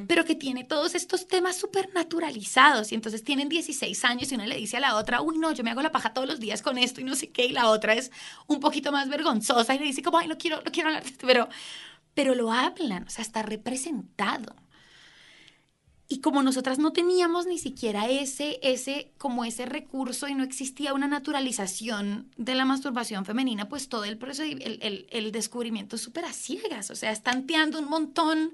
[0.08, 2.92] pero que tiene todos estos temas súper naturalizados.
[2.92, 5.64] Y entonces tienen 16 años y una le dice a la otra, uy, no, yo
[5.64, 7.46] me hago la paja todos los días con esto y no sé qué.
[7.46, 8.12] Y la otra es
[8.48, 11.10] un poquito más vergonzosa y le dice como, ay, no quiero, no quiero hablar de
[11.10, 11.48] esto, pero,
[12.14, 14.56] pero lo hablan, o sea, está representado.
[16.12, 20.96] Y como nosotras no teníamos ni siquiera ese, ese, como ese recurso y no existía
[20.96, 26.02] una naturalización de la masturbación femenina, pues todo el proceso, el, el, el descubrimiento es
[26.02, 28.54] súper a ciegas, o sea, es tanteando un montón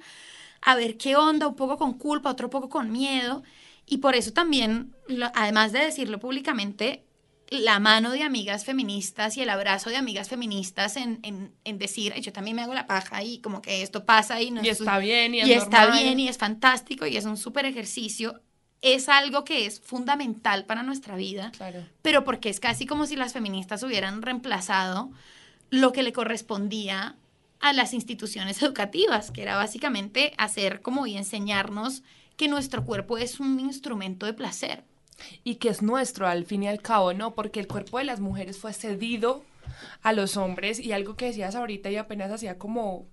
[0.62, 3.44] a ver qué onda, un poco con culpa, otro poco con miedo.
[3.86, 4.96] Y por eso también,
[5.36, 7.05] además de decirlo públicamente,
[7.64, 12.14] la mano de amigas feministas y el abrazo de amigas feministas en, en, en decir,
[12.16, 14.70] "Ay, yo también me hago la paja y como que esto pasa y no Y
[14.70, 18.42] es- está bien, y es está bien y es fantástico y es un súper ejercicio,
[18.82, 21.84] es algo que es fundamental para nuestra vida, Claro.
[22.02, 25.10] pero porque es casi como si las feministas hubieran reemplazado
[25.72, 27.16] lo que le correspondía
[27.60, 32.04] a las instituciones educativas, que era básicamente hacer como y enseñarnos
[32.38, 34.84] que nuestro cuerpo es un instrumento de placer.
[35.44, 37.36] Y que es nuestro al fin y al cabo, ¿no?
[37.36, 39.44] Porque el cuerpo de las mujeres fue cedido
[40.02, 43.08] a los hombres y algo que decías ahorita y apenas hacía como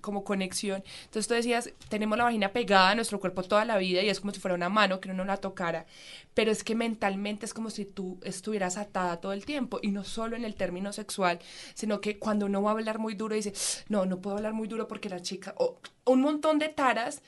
[0.00, 0.82] como conexión.
[1.04, 4.20] Entonces tú decías, tenemos la vagina pegada a nuestro cuerpo toda la vida y es
[4.20, 5.86] como si fuera una mano que uno no la tocara,
[6.34, 10.04] pero es que mentalmente es como si tú estuvieras atada todo el tiempo y no
[10.04, 11.40] solo en el término sexual,
[11.74, 13.52] sino que cuando uno va a hablar muy duro dice,
[13.88, 17.22] no, no puedo hablar muy duro porque la chica, o un montón de taras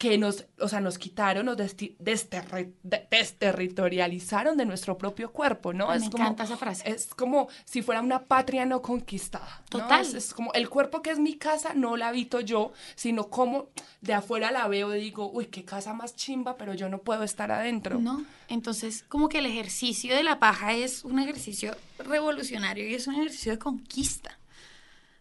[0.00, 5.88] que nos, o sea, nos quitaron, nos desterri- de- desterritorializaron de nuestro propio cuerpo, ¿no?
[5.88, 6.88] Me encanta esa frase.
[6.90, 9.62] Es como si fuera una patria no conquistada.
[9.74, 9.80] ¿no?
[9.80, 10.00] Total.
[10.00, 13.68] Es, es como el cuerpo que es mi casa no la habito yo, sino como
[14.00, 17.22] de afuera la veo y digo, uy, qué casa más chimba, pero yo no puedo
[17.22, 17.98] estar adentro.
[17.98, 18.24] ¿No?
[18.48, 23.16] Entonces, como que el ejercicio de la paja es un ejercicio revolucionario y es un
[23.16, 24.38] ejercicio de conquista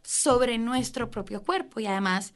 [0.04, 1.82] sobre nuestro propio cuerpo.
[1.82, 2.34] Y además,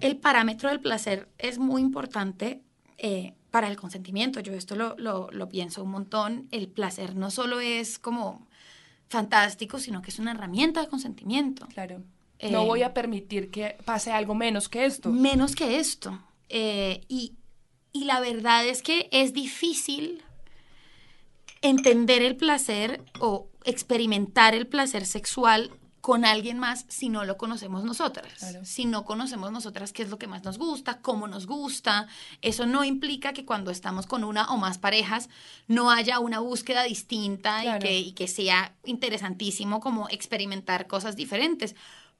[0.00, 2.62] el parámetro del placer es muy importante
[2.98, 4.40] eh, para el consentimiento.
[4.40, 6.48] Yo esto lo, lo- lo pienso un montón.
[6.50, 8.46] El placer no solo es como
[9.08, 11.66] fantástico, sino que es una herramienta de consentimiento.
[11.68, 12.02] Claro.
[12.38, 15.10] Eh, no voy a permitir que pase algo menos que esto.
[15.10, 16.18] Menos que esto.
[16.48, 17.34] Eh, y,
[17.92, 20.22] y la verdad es que es difícil
[21.62, 27.84] entender el placer o experimentar el placer sexual con alguien más si no lo conocemos
[27.84, 28.32] nosotras.
[28.38, 28.64] Claro.
[28.64, 32.06] Si no conocemos nosotras qué es lo que más nos gusta, cómo nos gusta.
[32.40, 35.28] Eso no implica que cuando estamos con una o más parejas
[35.68, 37.78] no haya una búsqueda distinta Claro.
[37.84, 41.74] y, que, y que sea interesantísimo como experimentar cosas diferentes.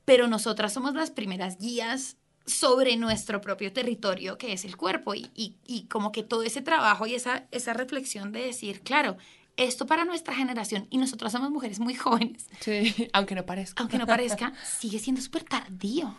[0.04, 2.16] Pero nosotras somos las primeras guías
[2.46, 6.62] sobre nuestro propio territorio, que es el cuerpo, y, y- y como que todo ese
[6.62, 9.16] trabajo y esa, esa reflexión de decir, claro,
[9.56, 13.80] esto para nuestra generación, y nosotras somos mujeres muy jóvenes, Sí, aunque no parezca.
[13.82, 16.14] aunque no parezca, sigue siendo súper tardío.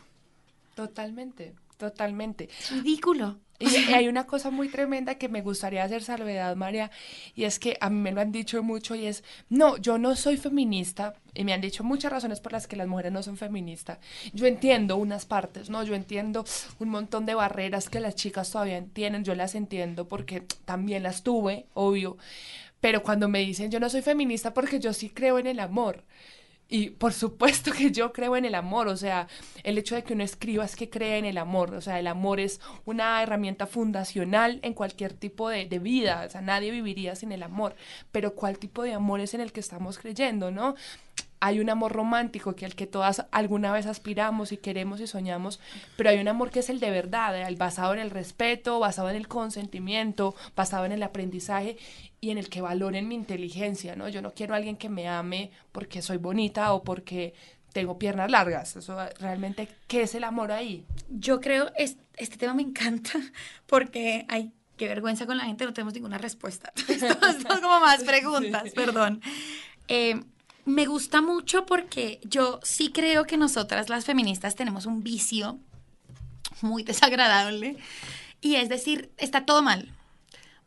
[0.76, 2.50] Totalmente, totalmente.
[2.60, 3.40] Es ridículo.
[3.60, 6.90] Y hay una cosa muy tremenda que me gustaría hacer salvedad, María,
[7.36, 10.16] y es que a mí me lo han dicho mucho y es, no, yo no
[10.16, 13.38] soy feminista, y me han dicho muchas razones por las que las mujeres no son
[13.38, 14.00] feministas.
[14.34, 15.84] Yo entiendo unas partes, ¿no?
[15.84, 16.44] Yo entiendo
[16.80, 21.22] un montón de barreras que las chicas todavía tienen, yo las entiendo porque también las
[21.22, 22.18] tuve, obvio,
[22.82, 26.04] pero cuando me dicen yo no soy feminista porque yo sí creo en el amor,
[26.72, 29.28] y por supuesto que yo creo en el amor, o sea,
[29.64, 32.08] el hecho de que uno escriba es que cree en el amor, o sea, el
[32.08, 37.14] amor es una herramienta fundacional en cualquier tipo de, de, vida, o sea, nadie viviría
[37.18, 37.76] sin el amor,
[38.14, 40.76] pero ¿cuál tipo de amor es en el que estamos creyendo, no?
[41.42, 45.60] Hay un amor romántico que el que todas alguna vez aspiramos y queremos y soñamos,
[45.98, 49.10] pero hay un amor que es el de verdad, el basado en el respeto, basado
[49.10, 51.78] en el consentimiento, basado en el aprendizaje
[52.22, 54.08] y en el que valoren mi inteligencia, ¿no?
[54.08, 57.34] Yo no quiero a alguien que me ame porque soy bonita o porque
[57.74, 58.76] tengo piernas largas.
[58.76, 60.86] Eso realmente, ¿qué es el amor ahí?
[61.10, 63.14] Yo creo, es, este tema me encanta
[63.66, 66.74] porque hay qué vergüenza con la gente, no tenemos ninguna respuesta.
[66.88, 67.08] Esto
[67.48, 68.72] son como más preguntas, sí.
[68.72, 69.22] perdón.
[69.88, 70.20] Eh,
[70.66, 75.60] me gusta mucho porque yo sí creo que nosotras las feministas tenemos un vicio
[76.62, 77.78] muy desagradable
[78.42, 79.92] y es decir, está todo mal.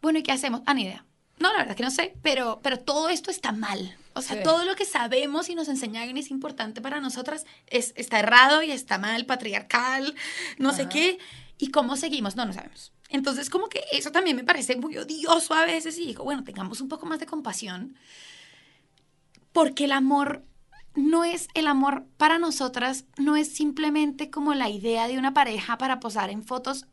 [0.01, 0.63] Bueno, ¿y qué hacemos?
[0.67, 1.05] Ah, ni idea.
[1.39, 3.97] No, la verdad que no sé, pero, pero todo esto está mal.
[4.13, 4.43] O sea, sí.
[4.45, 8.71] todo lo que sabemos y nos enseñan es importante para nosotras es, está errado y
[8.71, 10.15] está mal, patriarcal,
[10.59, 10.79] no Ajá.
[10.79, 11.19] sé qué.
[11.59, 12.37] ¿Y cómo seguimos?
[12.37, 12.93] No, no sabemos.
[13.09, 16.81] Entonces, como que eso también me parece muy odioso a veces y digo, bueno, tengamos
[16.81, 17.97] un poco más de compasión,
[19.55, 20.45] porque el amor
[20.97, 25.79] no es el amor para nosotras, no es simplemente como la idea de una pareja
[25.79, 26.87] para posar en fotos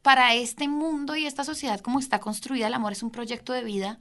[0.00, 3.64] para este mundo y esta sociedad como está construida, el amor es un proyecto de
[3.64, 3.98] vida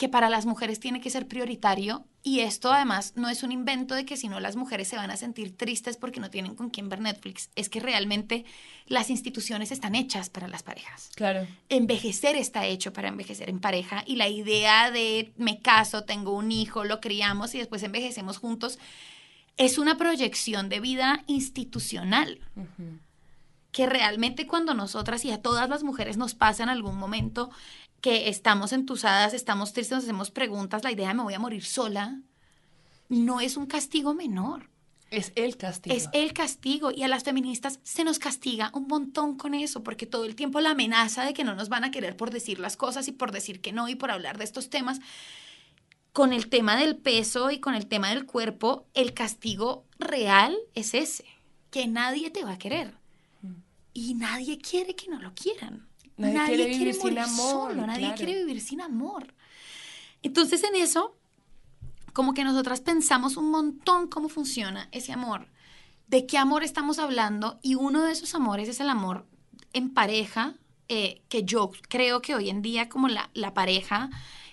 [0.00, 3.94] que para las mujeres tiene que ser prioritario y esto además no es un invento
[3.94, 6.70] de que si no las mujeres se van a sentir tristes porque no tienen con
[6.70, 8.46] quién ver Netflix, es que realmente
[8.86, 11.10] las instituciones están hechas para las parejas.
[11.16, 11.46] Claro.
[11.68, 16.50] Envejecer está hecho para envejecer en pareja y la idea de me caso, tengo un
[16.50, 18.78] hijo, lo criamos y después envejecemos juntos
[19.58, 22.40] es una proyección de vida institucional.
[22.56, 22.98] Uh -huh
[23.72, 27.50] que realmente cuando nosotras y a todas las mujeres nos pasa en algún momento
[28.00, 31.64] que estamos entusadas, estamos tristes, nos hacemos preguntas, la idea de me voy a morir
[31.64, 32.20] sola,
[33.08, 34.70] no es un castigo menor.
[35.10, 35.96] Es el castigo.
[35.96, 36.92] Es el castigo.
[36.92, 40.60] Y a las feministas se nos castiga un montón con eso, porque todo el tiempo
[40.60, 43.32] la amenaza de que no nos van a querer por decir las cosas y por
[43.32, 45.00] decir que no y por hablar de estos temas.
[46.12, 50.94] Con el tema del peso y con el tema del cuerpo, el castigo real es
[50.94, 51.24] ese,
[51.70, 52.94] que nadie te va a querer
[53.92, 55.89] y nadie quiere que no lo quieran.
[56.20, 57.70] Nadie, nadie quiere vivir quiere sin amor.
[57.72, 58.16] Solo, nadie claro.
[58.16, 59.34] quiere vivir sin amor.
[60.22, 61.16] Entonces en eso,
[62.12, 65.48] como que nosotras pensamos un montón cómo funciona ese amor,
[66.08, 69.26] de qué amor estamos hablando y uno de esos amores es el amor
[69.72, 70.56] en pareja,
[70.88, 74.10] eh, que yo creo que hoy en día como la, la pareja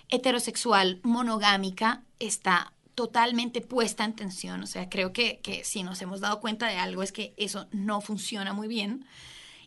[0.08, 4.62] heterosexual monogámica está totalmente puesta en tensión.
[4.62, 7.68] O sea, creo que, que si nos hemos dado cuenta de algo es que eso
[7.72, 9.04] no funciona muy bien.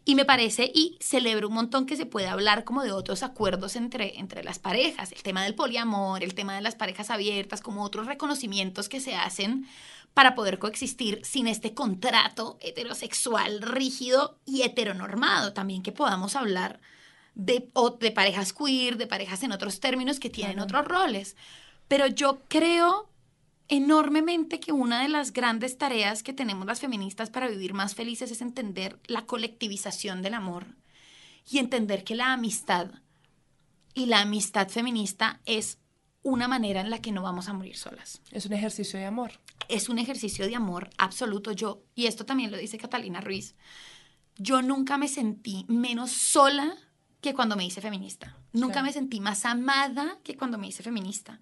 [0.04, 3.76] Y me parece y celebro un montón que se puede hablar como de otros acuerdos
[3.76, 7.84] entre, entre las parejas, el tema del poliamor, el tema de las parejas abiertas, como
[7.84, 9.68] otros reconocimientos que se hacen
[10.16, 15.54] para poder coexistir sin este contrato heterosexual rígido y heteronormado.
[15.54, 16.82] También que podamos hablar
[17.36, 21.36] de, o de parejas queer, de parejas en otros términos que tienen otros roles.
[21.88, 23.11] Pero yo creo
[23.72, 28.30] enormemente que una de las grandes tareas que tenemos las feministas para vivir más felices
[28.30, 30.76] es entender la colectivización del amor
[31.50, 32.92] y entender que la amistad
[33.94, 35.78] y la amistad feminista es
[36.22, 38.22] una manera en la que no vamos a morir solas.
[38.30, 39.40] Es un ejercicio de amor.
[39.70, 41.54] Es un ejercicio de amor absoluto.
[41.54, 43.56] Yo, y esto también lo dice Catalina Ruiz,
[44.36, 46.76] yo nunca me sentí menos sola
[47.22, 48.38] que cuando me hice feminista.
[48.52, 48.88] Nunca claro.
[48.88, 51.40] me sentí más amada que cuando me hice feminista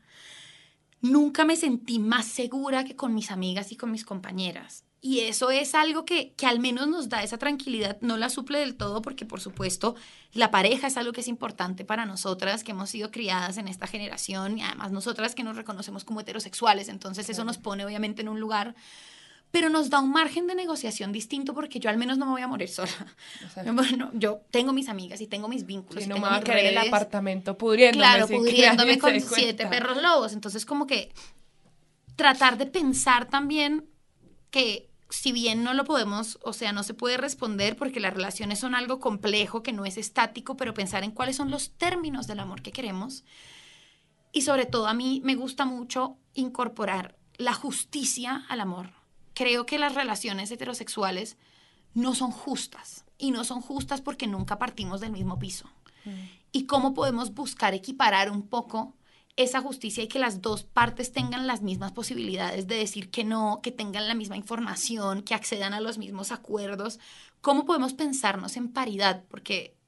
[1.02, 4.86] nunca me sentí más segura que con mis amigas y con mis compañeras.
[5.02, 8.60] Y eso es algo que, que, al menos nos da esa tranquilidad, no la suple
[8.60, 9.96] del todo porque por supuesto
[10.34, 13.88] la pareja es algo que es importante para nosotras que hemos sido criadas en esta
[13.88, 18.28] generación y además nosotras que nos reconocemos como heterosexuales, entonces eso nos pone obviamente en
[18.28, 18.76] un lugar,
[19.52, 22.42] pero nos da un margen de negociación distinto porque yo al menos no me voy
[22.42, 22.92] a morir sola.
[23.74, 26.04] Bueno, yo tengo mis amigas y tengo mis vínculos.
[26.04, 28.04] Sí, no tengo me voy a quedar en el apartamento pudriéndome.
[28.04, 30.34] Claro, pudriéndome con siete perros lobos.
[30.34, 31.12] Entonces como que
[32.16, 33.86] tratar de pensar también
[34.52, 38.60] que si bien no lo podemos, o sea, no se puede responder porque las relaciones
[38.60, 42.40] son algo complejo, que no es estático, pero pensar en cuáles son los términos del
[42.40, 43.24] amor que queremos.
[44.32, 48.99] Y sobre todo a mí me gusta mucho incorporar la justicia al amor.
[49.40, 51.38] Creo que las relaciones heterosexuales
[51.94, 53.06] no son justas.
[53.18, 55.70] Y no son justas porque nunca partimos del mismo piso.
[56.52, 58.98] Y cómo podemos buscar equiparar un poco
[59.38, 63.62] esa justicia y que las dos partes tengan las mismas posibilidades de decir que no,
[63.64, 67.00] que tengan la misma información, que accedan a los mismos acuerdos.
[67.40, 69.24] ¿Cómo podemos pensarnos en paridad?
[69.30, 69.79] Porque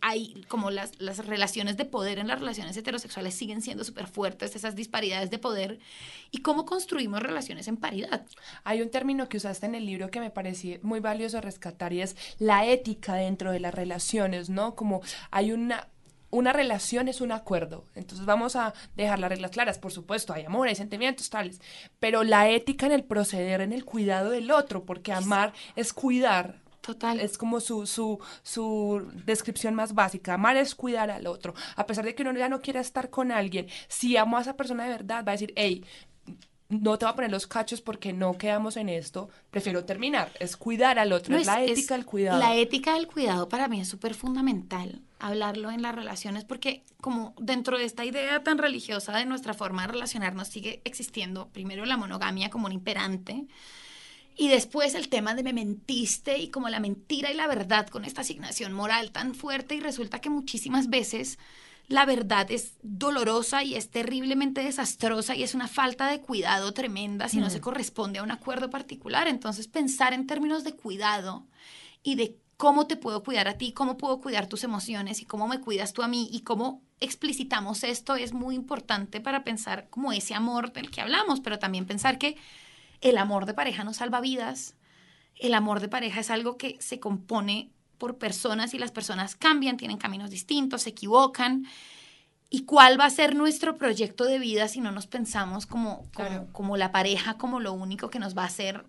[0.00, 4.56] hay como las, las, relaciones de poder en las relaciones heterosexuales siguen siendo súper fuertes,
[4.56, 5.78] esas disparidades de poder,
[6.30, 8.26] y cómo construimos relaciones en paridad.
[8.64, 12.02] Hay un término que usaste en el libro que me pareció muy valioso rescatar y
[12.02, 14.74] es la ética dentro de las relaciones, ¿no?
[14.74, 15.88] Como hay una
[16.30, 17.84] una relación es un acuerdo.
[17.94, 19.78] Entonces vamos a dejar las reglas claras.
[19.78, 21.60] Por supuesto, hay amor, hay sentimientos tales.
[21.98, 26.60] Pero la ética en el proceder, en el cuidado del otro, porque amar es cuidar
[26.80, 27.20] Total.
[27.20, 30.34] Es como su, su, su descripción más básica.
[30.34, 31.54] Amar es cuidar al otro.
[31.76, 34.56] A pesar de que uno ya no quiera estar con alguien, si amo a esa
[34.56, 35.84] persona de verdad, va a decir, hey,
[36.70, 40.32] no te voy a poner los cachos porque no quedamos en esto, prefiero terminar.
[40.38, 42.38] Es cuidar al otro, es, la ética del cuidado.
[42.38, 47.34] La ética del cuidado para mí es súper fundamental hablarlo en las relaciones porque como
[47.38, 51.98] dentro de esta idea tan religiosa de nuestra forma de relacionarnos sigue existiendo primero la
[51.98, 53.46] monogamia como un imperante
[54.36, 58.04] y después el tema de me mentiste y como la mentira y la verdad con
[58.04, 61.38] esta asignación moral tan fuerte y resulta que muchísimas veces
[61.90, 67.28] la verdad es dolorosa y es terriblemente desastrosa y es una falta de cuidado tremenda
[67.28, 69.26] si no se corresponde a un acuerdo particular.
[69.26, 71.48] Entonces pensar en términos de cuidado
[72.04, 75.48] y de cómo te puedo cuidar a ti, cómo puedo cuidar tus emociones y cómo
[75.48, 80.12] me cuidas tú a mí y cómo explicitamos esto es muy importante para pensar como
[80.12, 82.36] ese amor del que hablamos, pero también pensar que
[83.00, 84.76] el amor de pareja no salva vidas.
[85.36, 89.76] El amor de pareja es algo que se compone por personas y las personas cambian,
[89.76, 91.66] tienen caminos distintos, se equivocan.
[92.48, 96.52] ¿Y cuál va a ser nuestro proyecto de vida si no nos pensamos como, como,
[96.52, 98.84] como la pareja, como lo único que nos va a hacer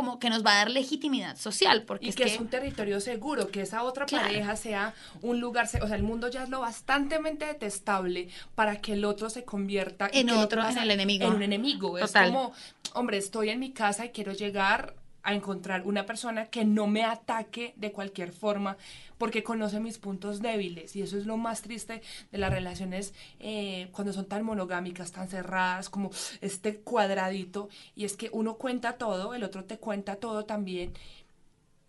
[0.00, 1.82] como que nos va a dar legitimidad social.
[1.82, 5.66] Porque y es que, es un territorio seguro, que esa otra pareja sea un lugar,
[5.66, 10.08] o sea, el mundo ya es lo bastantemente detestable para que el otro se convierta
[10.10, 11.26] en otro, en el enemigo.
[11.26, 11.98] En un enemigo.
[11.98, 12.54] Es como,
[12.94, 17.04] hombre, estoy en mi casa y quiero llegar a encontrar una persona que no me
[17.04, 18.76] ataque de cualquier forma
[19.18, 20.96] porque conoce mis puntos débiles.
[20.96, 22.02] Y eso es lo más triste
[22.32, 26.10] de las relaciones eh, cuando son tan monogámicas, tan cerradas, como
[26.40, 27.68] este cuadradito.
[27.94, 30.94] Y es que uno cuenta todo, el otro te cuenta todo también.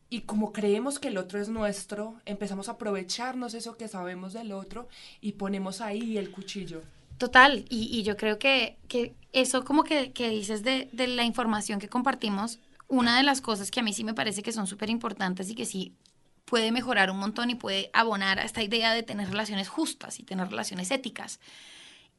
[0.10, 4.52] Y como creemos que el otro es nuestro, empezamos a aprovecharnos eso que sabemos del
[4.52, 4.90] otro
[5.22, 6.82] y ponemos ahí el cuchillo.
[7.18, 11.80] Total, y, yo creo que, que eso como que, que dices de, de la información
[11.80, 12.60] que compartimos
[12.92, 15.56] una de las cosas que a mí sí me parece que son súper importantes y
[15.56, 15.96] que sí
[16.44, 20.24] puede mejorar un montón y puede abonar a esta idea de tener relaciones justas y
[20.24, 21.40] tener relaciones éticas.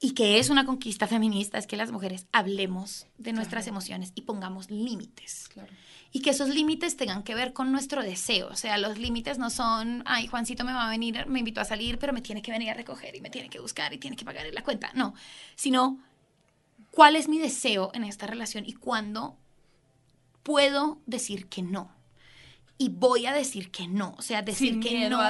[0.01, 4.23] Y que es una conquista feminista, es que las mujeres hablemos de nuestras emociones y
[4.23, 5.51] pongamos límites.
[6.11, 8.49] Y que esos límites tengan que ver con nuestro deseo.
[8.49, 11.67] O sea, los límites no son, ay, Juancito me va a venir, me invitó a
[11.67, 14.17] salir, pero me tiene que venir a recoger y me tiene que buscar y tiene
[14.17, 14.91] que pagar la cuenta.
[14.95, 15.13] No,
[15.55, 16.01] sino,
[16.91, 19.37] ¿cuál es mi deseo en esta relación y cuándo
[20.43, 21.91] puedo decir que no.
[22.79, 25.21] Y voy a decir que no, o sea, decir que no,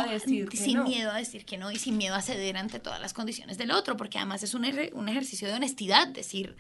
[0.52, 3.58] sin miedo a decir que no y sin miedo a ceder ante todas las condiciones
[3.58, 6.56] del otro, porque además es un, un ejercicio de honestidad, decir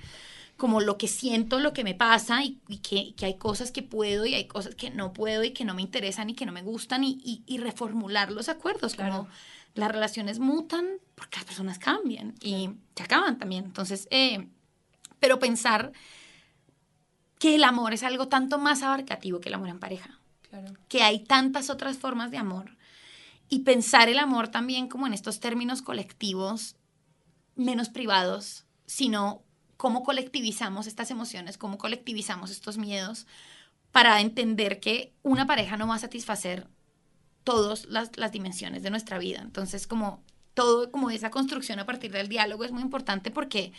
[0.56, 4.34] como lo que siento, lo que me pasa y, que, hay cosas que puedo y
[4.34, 7.04] hay cosas que no puedo y que no me interesan y que no me gustan
[7.04, 9.28] y, y, reformular los acuerdos, como
[9.74, 13.64] las relaciones mutan porque las personas cambian y se acaban también.
[13.64, 14.46] Entonces, eh,
[15.18, 15.92] pero pensar
[17.42, 20.20] que el amor es algo tanto más abarcativo que el amor en pareja.
[20.86, 22.76] Que hay tantas otras formas de amor.
[23.48, 26.76] Y pensar el amor también como en estos términos colectivos,
[27.56, 29.42] menos privados, sino
[29.76, 33.26] cómo colectivizamos estas emociones, cómo colectivizamos estos miedos
[33.90, 36.68] para entender que una pareja no va a satisfacer
[37.42, 39.40] todas las, las dimensiones de nuestra vida.
[39.42, 40.22] Entonces, como
[40.54, 43.72] todo, como esa construcción a partir del diálogo es muy importante porque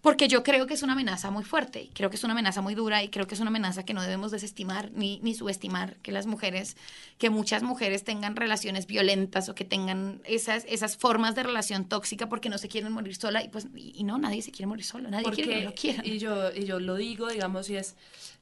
[0.00, 2.74] porque yo creo que es una amenaza muy fuerte, creo que es una amenaza muy
[2.74, 6.12] dura y creo que es una amenaza que no debemos desestimar ni, ni subestimar, que
[6.12, 6.76] las mujeres,
[7.18, 12.28] que muchas mujeres tengan relaciones violentas o que tengan esas, esas formas de relación tóxica
[12.28, 15.10] porque no se quieren morir sola y pues, y, no, nadie se quiere morir solo,
[15.10, 16.04] nadie quiere que lo.
[16.04, 17.96] Y yo, y yo lo digo, digamos, y es,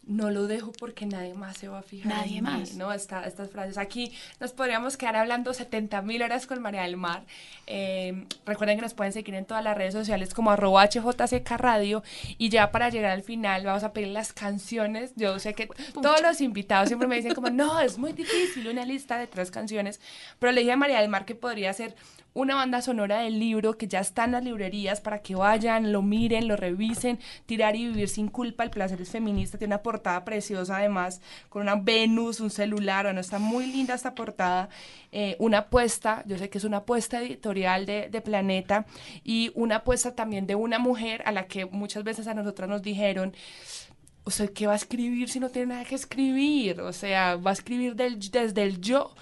[0.06, 2.12] no lo dejo porque nadie más se va a fijar.
[2.12, 2.74] Nadie más.
[2.74, 2.92] ¿no?
[2.92, 3.78] Esta, estas frases.
[3.78, 7.24] Aquí nos podríamos quedar hablando 70 mil horas con María del Mar.
[7.66, 12.02] Eh, recuerden que nos pueden seguir en todas las redes sociales como arroba HJCK Radio.
[12.38, 15.12] Y ya para llegar al final vamos a pedir las canciones.
[15.16, 18.84] Yo sé que todos los invitados siempre me dicen como, no, es muy difícil una
[18.84, 20.00] lista de tres canciones.
[20.38, 21.94] Pero le dije a María del Mar que podría ser
[22.34, 26.02] una banda sonora del libro que ya está en las librerías para que vayan, lo
[26.02, 27.20] miren, lo revisen.
[27.46, 31.62] Tirar y vivir sin culpa, el placer es feminista, tiene una portada preciosa además, con
[31.62, 34.68] una Venus, un celular, bueno, está muy linda esta portada.
[35.12, 38.84] Eh, una apuesta, yo sé que es una apuesta editorial de, de Planeta
[39.22, 42.82] y una apuesta también de una mujer a la que muchas veces a nosotras nos
[42.82, 43.32] dijeron,
[44.24, 46.80] o sea, ¿qué va a escribir si no tiene nada que escribir?
[46.80, 49.14] O sea, va a escribir del, desde el yo.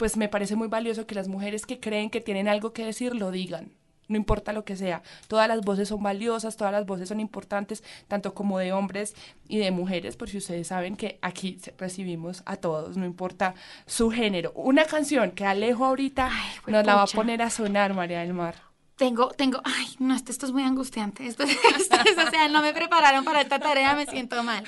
[0.00, 3.14] Pues me parece muy valioso que las mujeres que creen que tienen algo que decir
[3.14, 3.70] lo digan.
[4.08, 5.02] No importa lo que sea.
[5.28, 9.14] Todas las voces son valiosas, todas las voces son importantes, tanto como de hombres
[9.46, 14.10] y de mujeres, por si ustedes saben que aquí recibimos a todos, no importa su
[14.10, 14.52] género.
[14.54, 18.32] Una canción que Alejo ahorita Ay, nos la va a poner a sonar, María del
[18.32, 18.54] Mar.
[18.96, 21.26] Tengo, tengo, ay, no, esto, esto es muy angustiante.
[21.26, 21.42] Esto,
[21.78, 24.64] esto es, o sea, no me prepararon para esta tarea, me siento mal.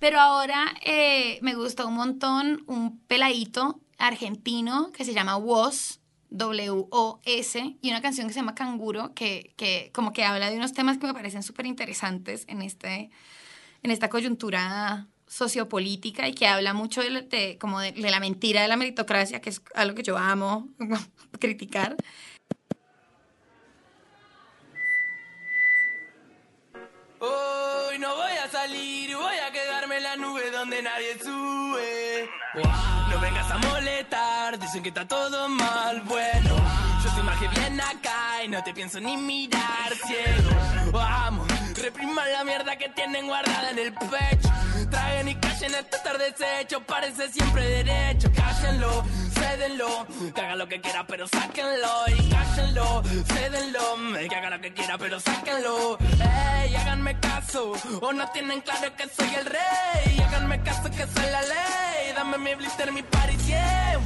[0.00, 6.00] Pero ahora eh, me gusta un montón un peladito argentino que se llama Woz,
[6.30, 10.72] W-O-S, y una canción que se llama Canguro, que, que como que habla de unos
[10.72, 13.10] temas que me parecen súper interesantes en, este,
[13.82, 18.62] en esta coyuntura sociopolítica y que habla mucho de, de- como de, de la mentira
[18.62, 20.68] de la meritocracia, que es algo que yo amo
[21.40, 21.96] criticar.
[27.24, 32.28] Hoy no voy a salir, voy a quedarme en la nube donde nadie sube.
[33.10, 36.02] No vengas a molestar, dicen que está todo mal.
[36.02, 36.56] Bueno,
[37.02, 40.50] yo soy más que bien acá y no te pienso ni mirar ciego.
[40.92, 41.46] Vamos,
[41.80, 44.50] repriman la mierda que tienen guardada en el pecho.
[44.90, 48.30] Traguen y callen este tarde deshecho, parece siempre derecho.
[48.34, 49.04] Cállenlo,
[49.34, 52.04] cédenlo, que haga lo que quiera, pero sáquenlo.
[52.08, 53.96] Y cállenlo, cédenlo,
[54.28, 55.98] que haga lo que quiera, pero sáquenlo.
[56.00, 57.03] Ey, háganme
[57.72, 60.20] o no tienen claro que soy el rey.
[60.26, 62.12] Háganme caso que soy la ley.
[62.14, 63.98] Dame mi blister, mi party, yeah.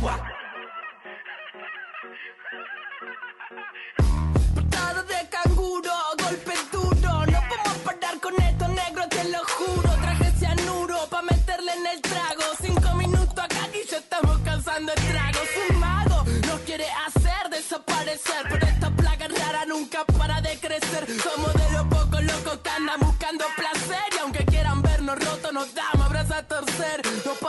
[4.55, 5.93] Portada de canguro,
[6.23, 7.27] golpe duro.
[7.27, 9.91] No podemos parar con esto, negro, te lo juro.
[10.03, 12.45] Traje cianuro pa' meterle en el trago.
[12.61, 15.49] Cinco minutos acá y ya estamos cansando estragos.
[15.71, 18.47] Un mago nos quiere hacer desaparecer.
[18.51, 18.68] Pero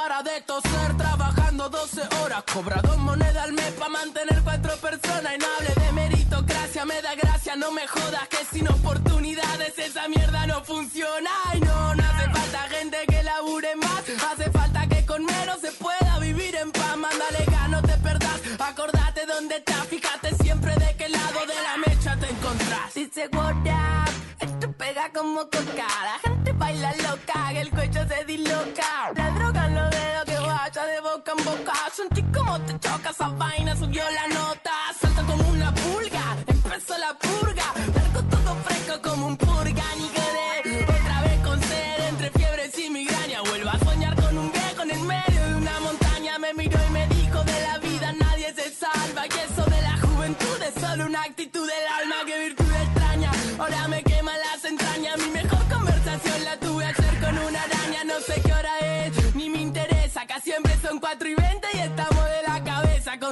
[0.10, 2.44] para de toser, trabajando 12 horas.
[2.52, 5.36] Cobra dos monedas al mes pa' mantener cuatro personas.
[5.36, 8.28] Y no hable de meritocracia, me da gracia, no me jodas.
[8.28, 11.30] Que sin oportunidades esa mierda no funciona.
[11.54, 14.04] Y no, no hace falta gente que labure más.
[14.32, 16.98] Hace falta que con menos se pueda vivir en paz.
[16.98, 18.40] Mándale gas, no te perdás.
[18.60, 22.94] Acordate dónde estás, fíjate siempre de qué lado de la mecha te encontrás.
[22.96, 25.90] Dice what up, esto pega como coca.
[26.10, 29.19] La gente baila loca, que el cuello se disloca.
[31.50, 31.74] Boca en boca.
[31.96, 34.72] Sentí como te choca esa vaina, subió la nota.
[35.00, 37.66] Salta como una pulga, empezó la purga.
[37.96, 40.84] Largo todo fresco como un purga, ni quedé.
[40.84, 43.42] Otra vez con sed, entre fiebres y migraña.
[43.42, 46.40] Vuelvo a soñar con un viejo en el medio de una montaña.
[46.40, 49.26] Me miró y me dijo de la vida nadie se salva.
[49.28, 52.19] Y eso de la juventud es solo una actitud del alma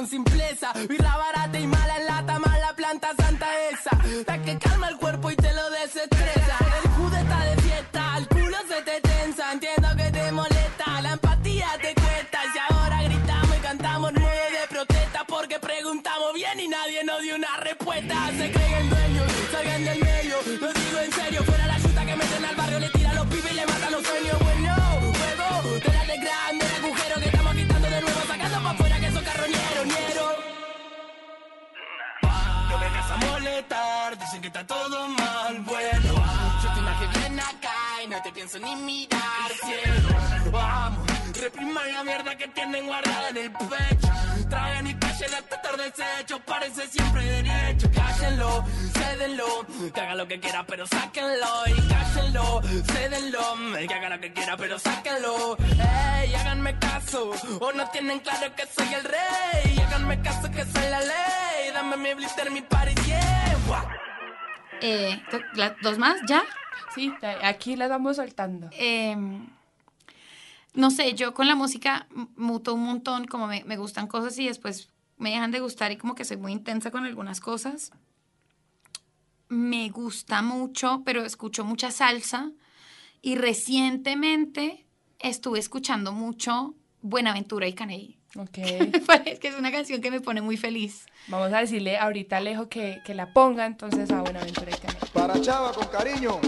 [0.08, 0.72] simpleza.
[0.88, 3.90] Birra barata y mala en lata, mala planta santa esa.
[4.26, 6.56] La que calma el cuerpo y te lo desestresa.
[6.82, 9.52] El judo está de fiesta, el culo se te tensa.
[9.52, 12.38] Entiendo que te molesta, la empatía te cuesta.
[12.54, 17.36] Y ahora gritamos y cantamos nueve de protesta porque preguntamos bien y nadie nos dio
[17.36, 18.14] una respuesta.
[18.36, 18.50] Se
[38.56, 40.08] ni mirar, cielo.
[40.50, 41.06] Vamos,
[41.38, 44.08] repriman la mierda que tienen guardada en el pecho.
[44.48, 47.90] Tragan y callen hasta tarde deshecho, parece siempre derecho.
[47.94, 51.66] Cállenlo, cédenlo, que haga lo que quiera, pero sáquenlo.
[51.66, 53.54] Y cállenlo, cédenlo,
[53.86, 55.58] que haga lo que quiera, pero sáquenlo.
[55.58, 59.78] Ey, háganme caso, o no tienen claro que soy el rey.
[59.86, 61.70] Háganme caso que soy la ley.
[61.74, 64.07] Dame mi blister, mi party, yeah.
[64.80, 65.20] Eh,
[65.54, 66.20] ¿la- ¿Dos más?
[66.26, 66.44] ¿Ya?
[66.94, 67.12] Sí,
[67.42, 68.68] aquí las vamos soltando.
[68.72, 69.16] Eh,
[70.74, 72.06] no sé, yo con la música
[72.36, 75.96] muto un montón, como me, me gustan cosas y después me dejan de gustar y
[75.96, 77.90] como que soy muy intensa con algunas cosas.
[79.48, 82.52] Me gusta mucho, pero escucho mucha salsa
[83.22, 84.86] y recientemente
[85.18, 88.17] estuve escuchando mucho Buenaventura y Caney.
[88.36, 88.58] Ok.
[89.06, 91.06] Parece que es una canción que me pone muy feliz.
[91.28, 95.06] Vamos a decirle ahorita a Alejo que, que la ponga entonces a Buenaventura y Canela.
[95.12, 96.40] Para Chava con cariño.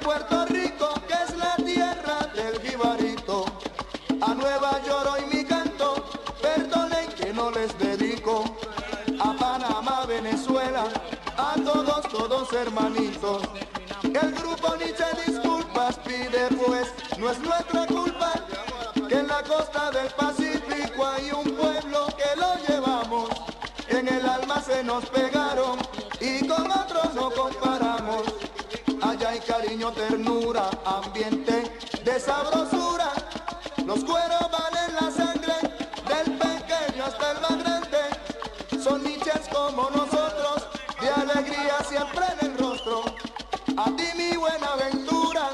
[0.00, 3.44] Puerto Rico que es la tierra del jibarito.
[4.20, 6.04] A Nueva York hoy mi canto,
[6.40, 8.44] perdonen que no les dedico.
[9.20, 10.84] A Panamá, Venezuela,
[11.36, 13.42] a todos, todos hermanitos.
[14.02, 18.32] El grupo Nietzsche disculpas pide pues, no es nuestra culpa
[19.08, 23.30] que en la costa del Pacífico hay un pueblo que lo llevamos.
[23.88, 25.78] En el alma se nos pegaron
[26.20, 28.37] y con otros no comparamos.
[29.46, 33.12] Cariño, ternura, ambiente de sabrosura.
[33.86, 35.54] Los cueros valen la sangre,
[36.06, 37.98] del pequeño hasta el más grande.
[38.82, 40.68] Son niches como nosotros,
[41.00, 43.04] de alegría siempre en el rostro.
[43.76, 45.50] A ti mi buena aventura,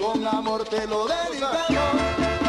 [0.00, 2.45] con amor te lo dedicamos.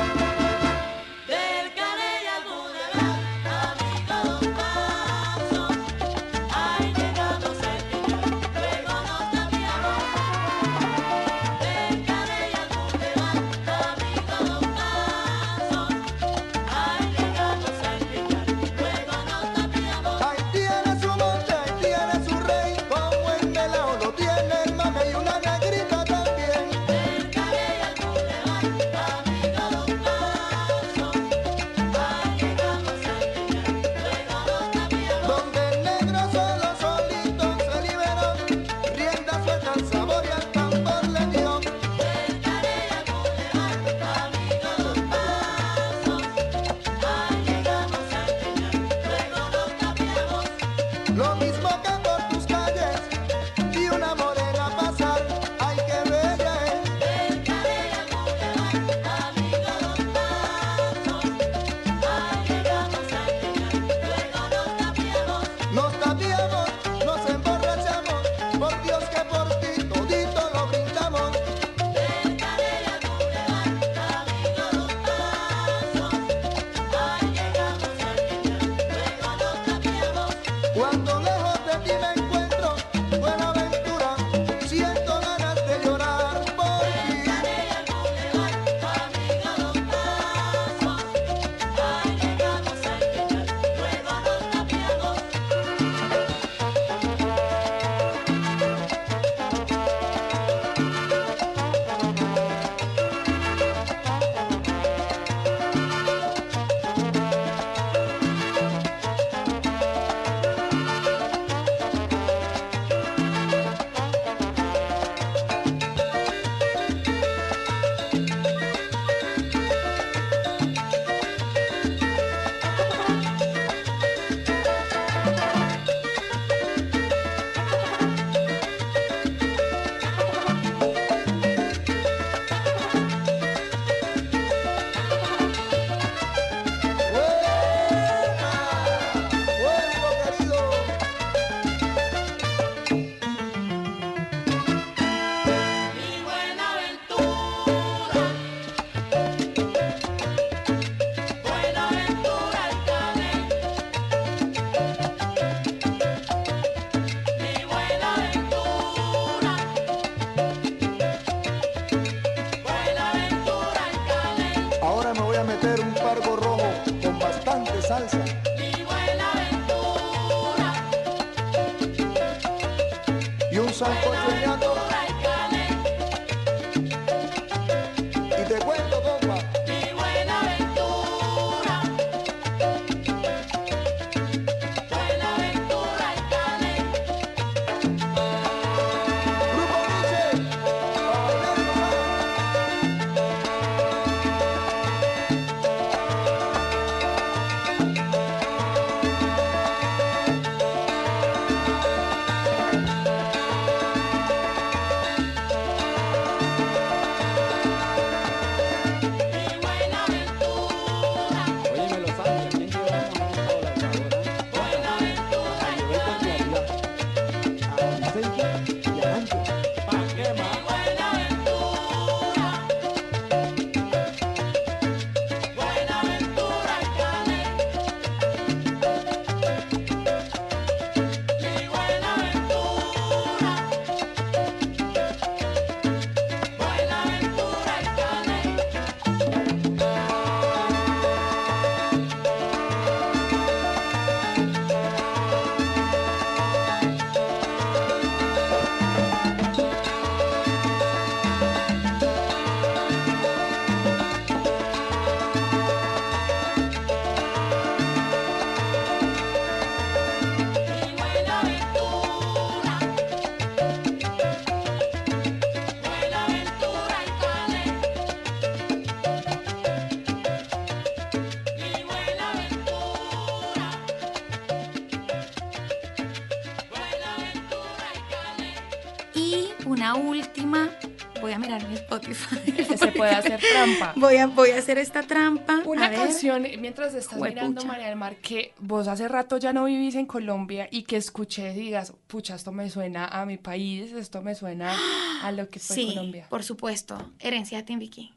[282.31, 282.77] Spotify.
[282.77, 283.93] Se puede hacer trampa.
[283.95, 285.61] Voy a, voy a hacer esta trampa.
[285.65, 285.99] Una a ver.
[285.99, 287.29] canción, mientras estás Juepucha.
[287.41, 290.97] mirando María del Mar, que vos hace rato ya no vivís en Colombia y que
[290.97, 294.75] escuché y digas, pucha, esto me suena a mi país, esto me suena
[295.23, 296.27] a lo que fue Sí, Colombia.
[296.29, 297.11] por supuesto.
[297.19, 298.13] Herencia de Timbiquí.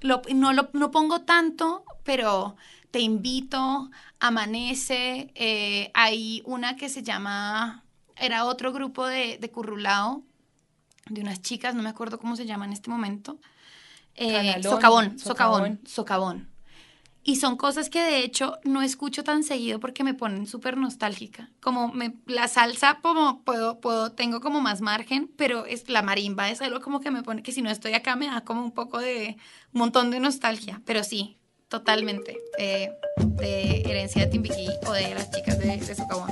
[0.00, 2.56] Lo, no lo no pongo tanto, pero
[2.90, 5.30] te invito, amanece.
[5.34, 7.84] eh, hay una que se llama,
[8.16, 10.22] era otro grupo de, de currulao,
[11.08, 13.38] de unas chicas, no me acuerdo cómo se llama en este momento.
[14.14, 16.50] Eh, Canalón, socavón, Socavón.
[17.22, 21.50] Y son cosas que de hecho no escucho tan seguido porque me ponen súper nostálgica.
[21.60, 26.48] Como me, la salsa, como puedo, puedo, tengo como más margen, pero es, la marimba
[26.48, 28.72] es algo como que me pone que si no estoy acá me da como un
[28.72, 29.36] poco de,
[29.74, 30.80] un montón de nostalgia.
[30.86, 31.36] Pero sí,
[31.68, 32.38] totalmente.
[32.58, 32.90] eh,
[33.36, 36.30] de herencia de Timbiquí o de las chicas de, de Socavón.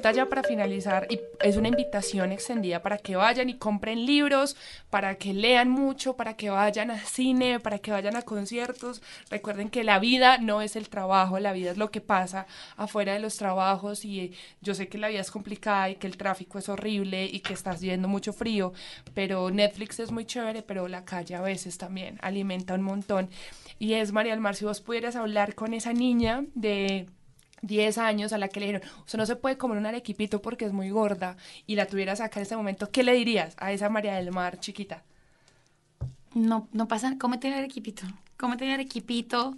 [0.00, 4.56] Pregunta para finalizar, y es una invitación extendida para que vayan y compren libros,
[4.90, 9.02] para que lean mucho, para que vayan al cine, para que vayan a conciertos.
[9.30, 12.46] Recuerden que la vida no es el trabajo, la vida es lo que pasa
[12.76, 16.06] afuera de los trabajos y eh, yo sé que la vida es complicada y que
[16.06, 18.72] el tráfico es horrible y que estás viendo mucho frío,
[19.14, 23.30] pero Netflix es muy chévere, pero la calle a veces también alimenta un montón.
[23.78, 27.06] Y es, María del Mar, si vos pudieras hablar con esa niña de
[27.62, 30.64] 10 años a la que le dijeron, usted no se puede comer un arequipito porque
[30.64, 31.36] es muy gorda
[31.66, 34.60] y la tuvieras acá en este momento, ¿qué le dirías a esa María del Mar
[34.60, 35.04] chiquita?
[36.34, 38.02] No, no pasa, cómete el arequipito,
[38.36, 39.56] cómete el arequipito,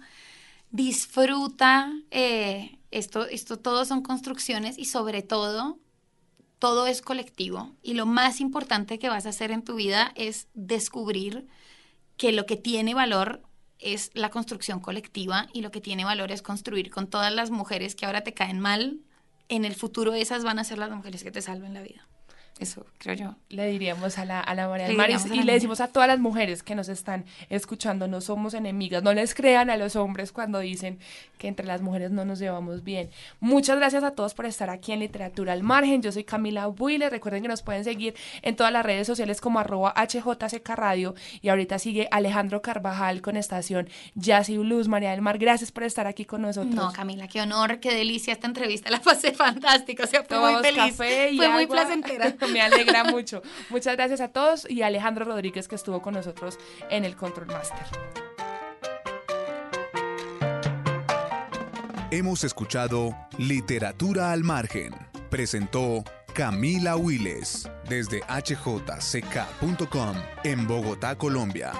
[0.71, 5.79] disfruta, eh, esto, esto todo son construcciones y sobre todo,
[6.59, 10.47] todo es colectivo y lo más importante que vas a hacer en tu vida es
[10.53, 11.47] descubrir
[12.17, 13.41] que lo que tiene valor
[13.81, 17.95] es la construcción colectiva y lo que tiene valor es construir con todas las mujeres
[17.95, 18.99] que ahora te caen mal.
[19.49, 22.07] En el futuro esas van a ser las mujeres que te salven la vida.
[22.61, 23.35] Eso creo yo.
[23.49, 26.19] Le diríamos a la, a la María del Mar y, le decimos a todas las
[26.19, 30.59] mujeres que nos están escuchando, no somos enemigas, no les crean a los hombres cuando
[30.59, 30.99] dicen
[31.39, 33.09] que entre las mujeres no nos llevamos bien.
[33.39, 36.03] Muchas gracias a todos por estar aquí en Literatura al Margen.
[36.03, 37.09] Yo soy Camila Buile.
[37.09, 41.49] Recuerden que nos pueden seguir en todas las redes sociales como arroba HJCK Radio y
[41.49, 44.87] ahorita sigue Alejandro Carvajal con estación Jazz y Blues.
[44.87, 46.75] María del Mar, gracias por estar aquí con nosotros.
[46.75, 48.91] No, Camila, qué honor, qué delicia esta entrevista.
[48.91, 50.95] La pasé fantástica, o sea, fue muy feliz.
[50.95, 51.67] fue muy agua.
[51.67, 52.35] placentera.
[52.51, 53.41] Me alegra mucho.
[53.69, 56.57] Muchas gracias a todos y a Alejandro Rodríguez que estuvo con nosotros
[56.89, 57.85] en el Control Master.
[62.11, 64.93] Hemos escuchado Literatura al Margen.
[65.29, 71.71] Presentó Camila Wiles desde hjck.com en Bogotá, Colombia.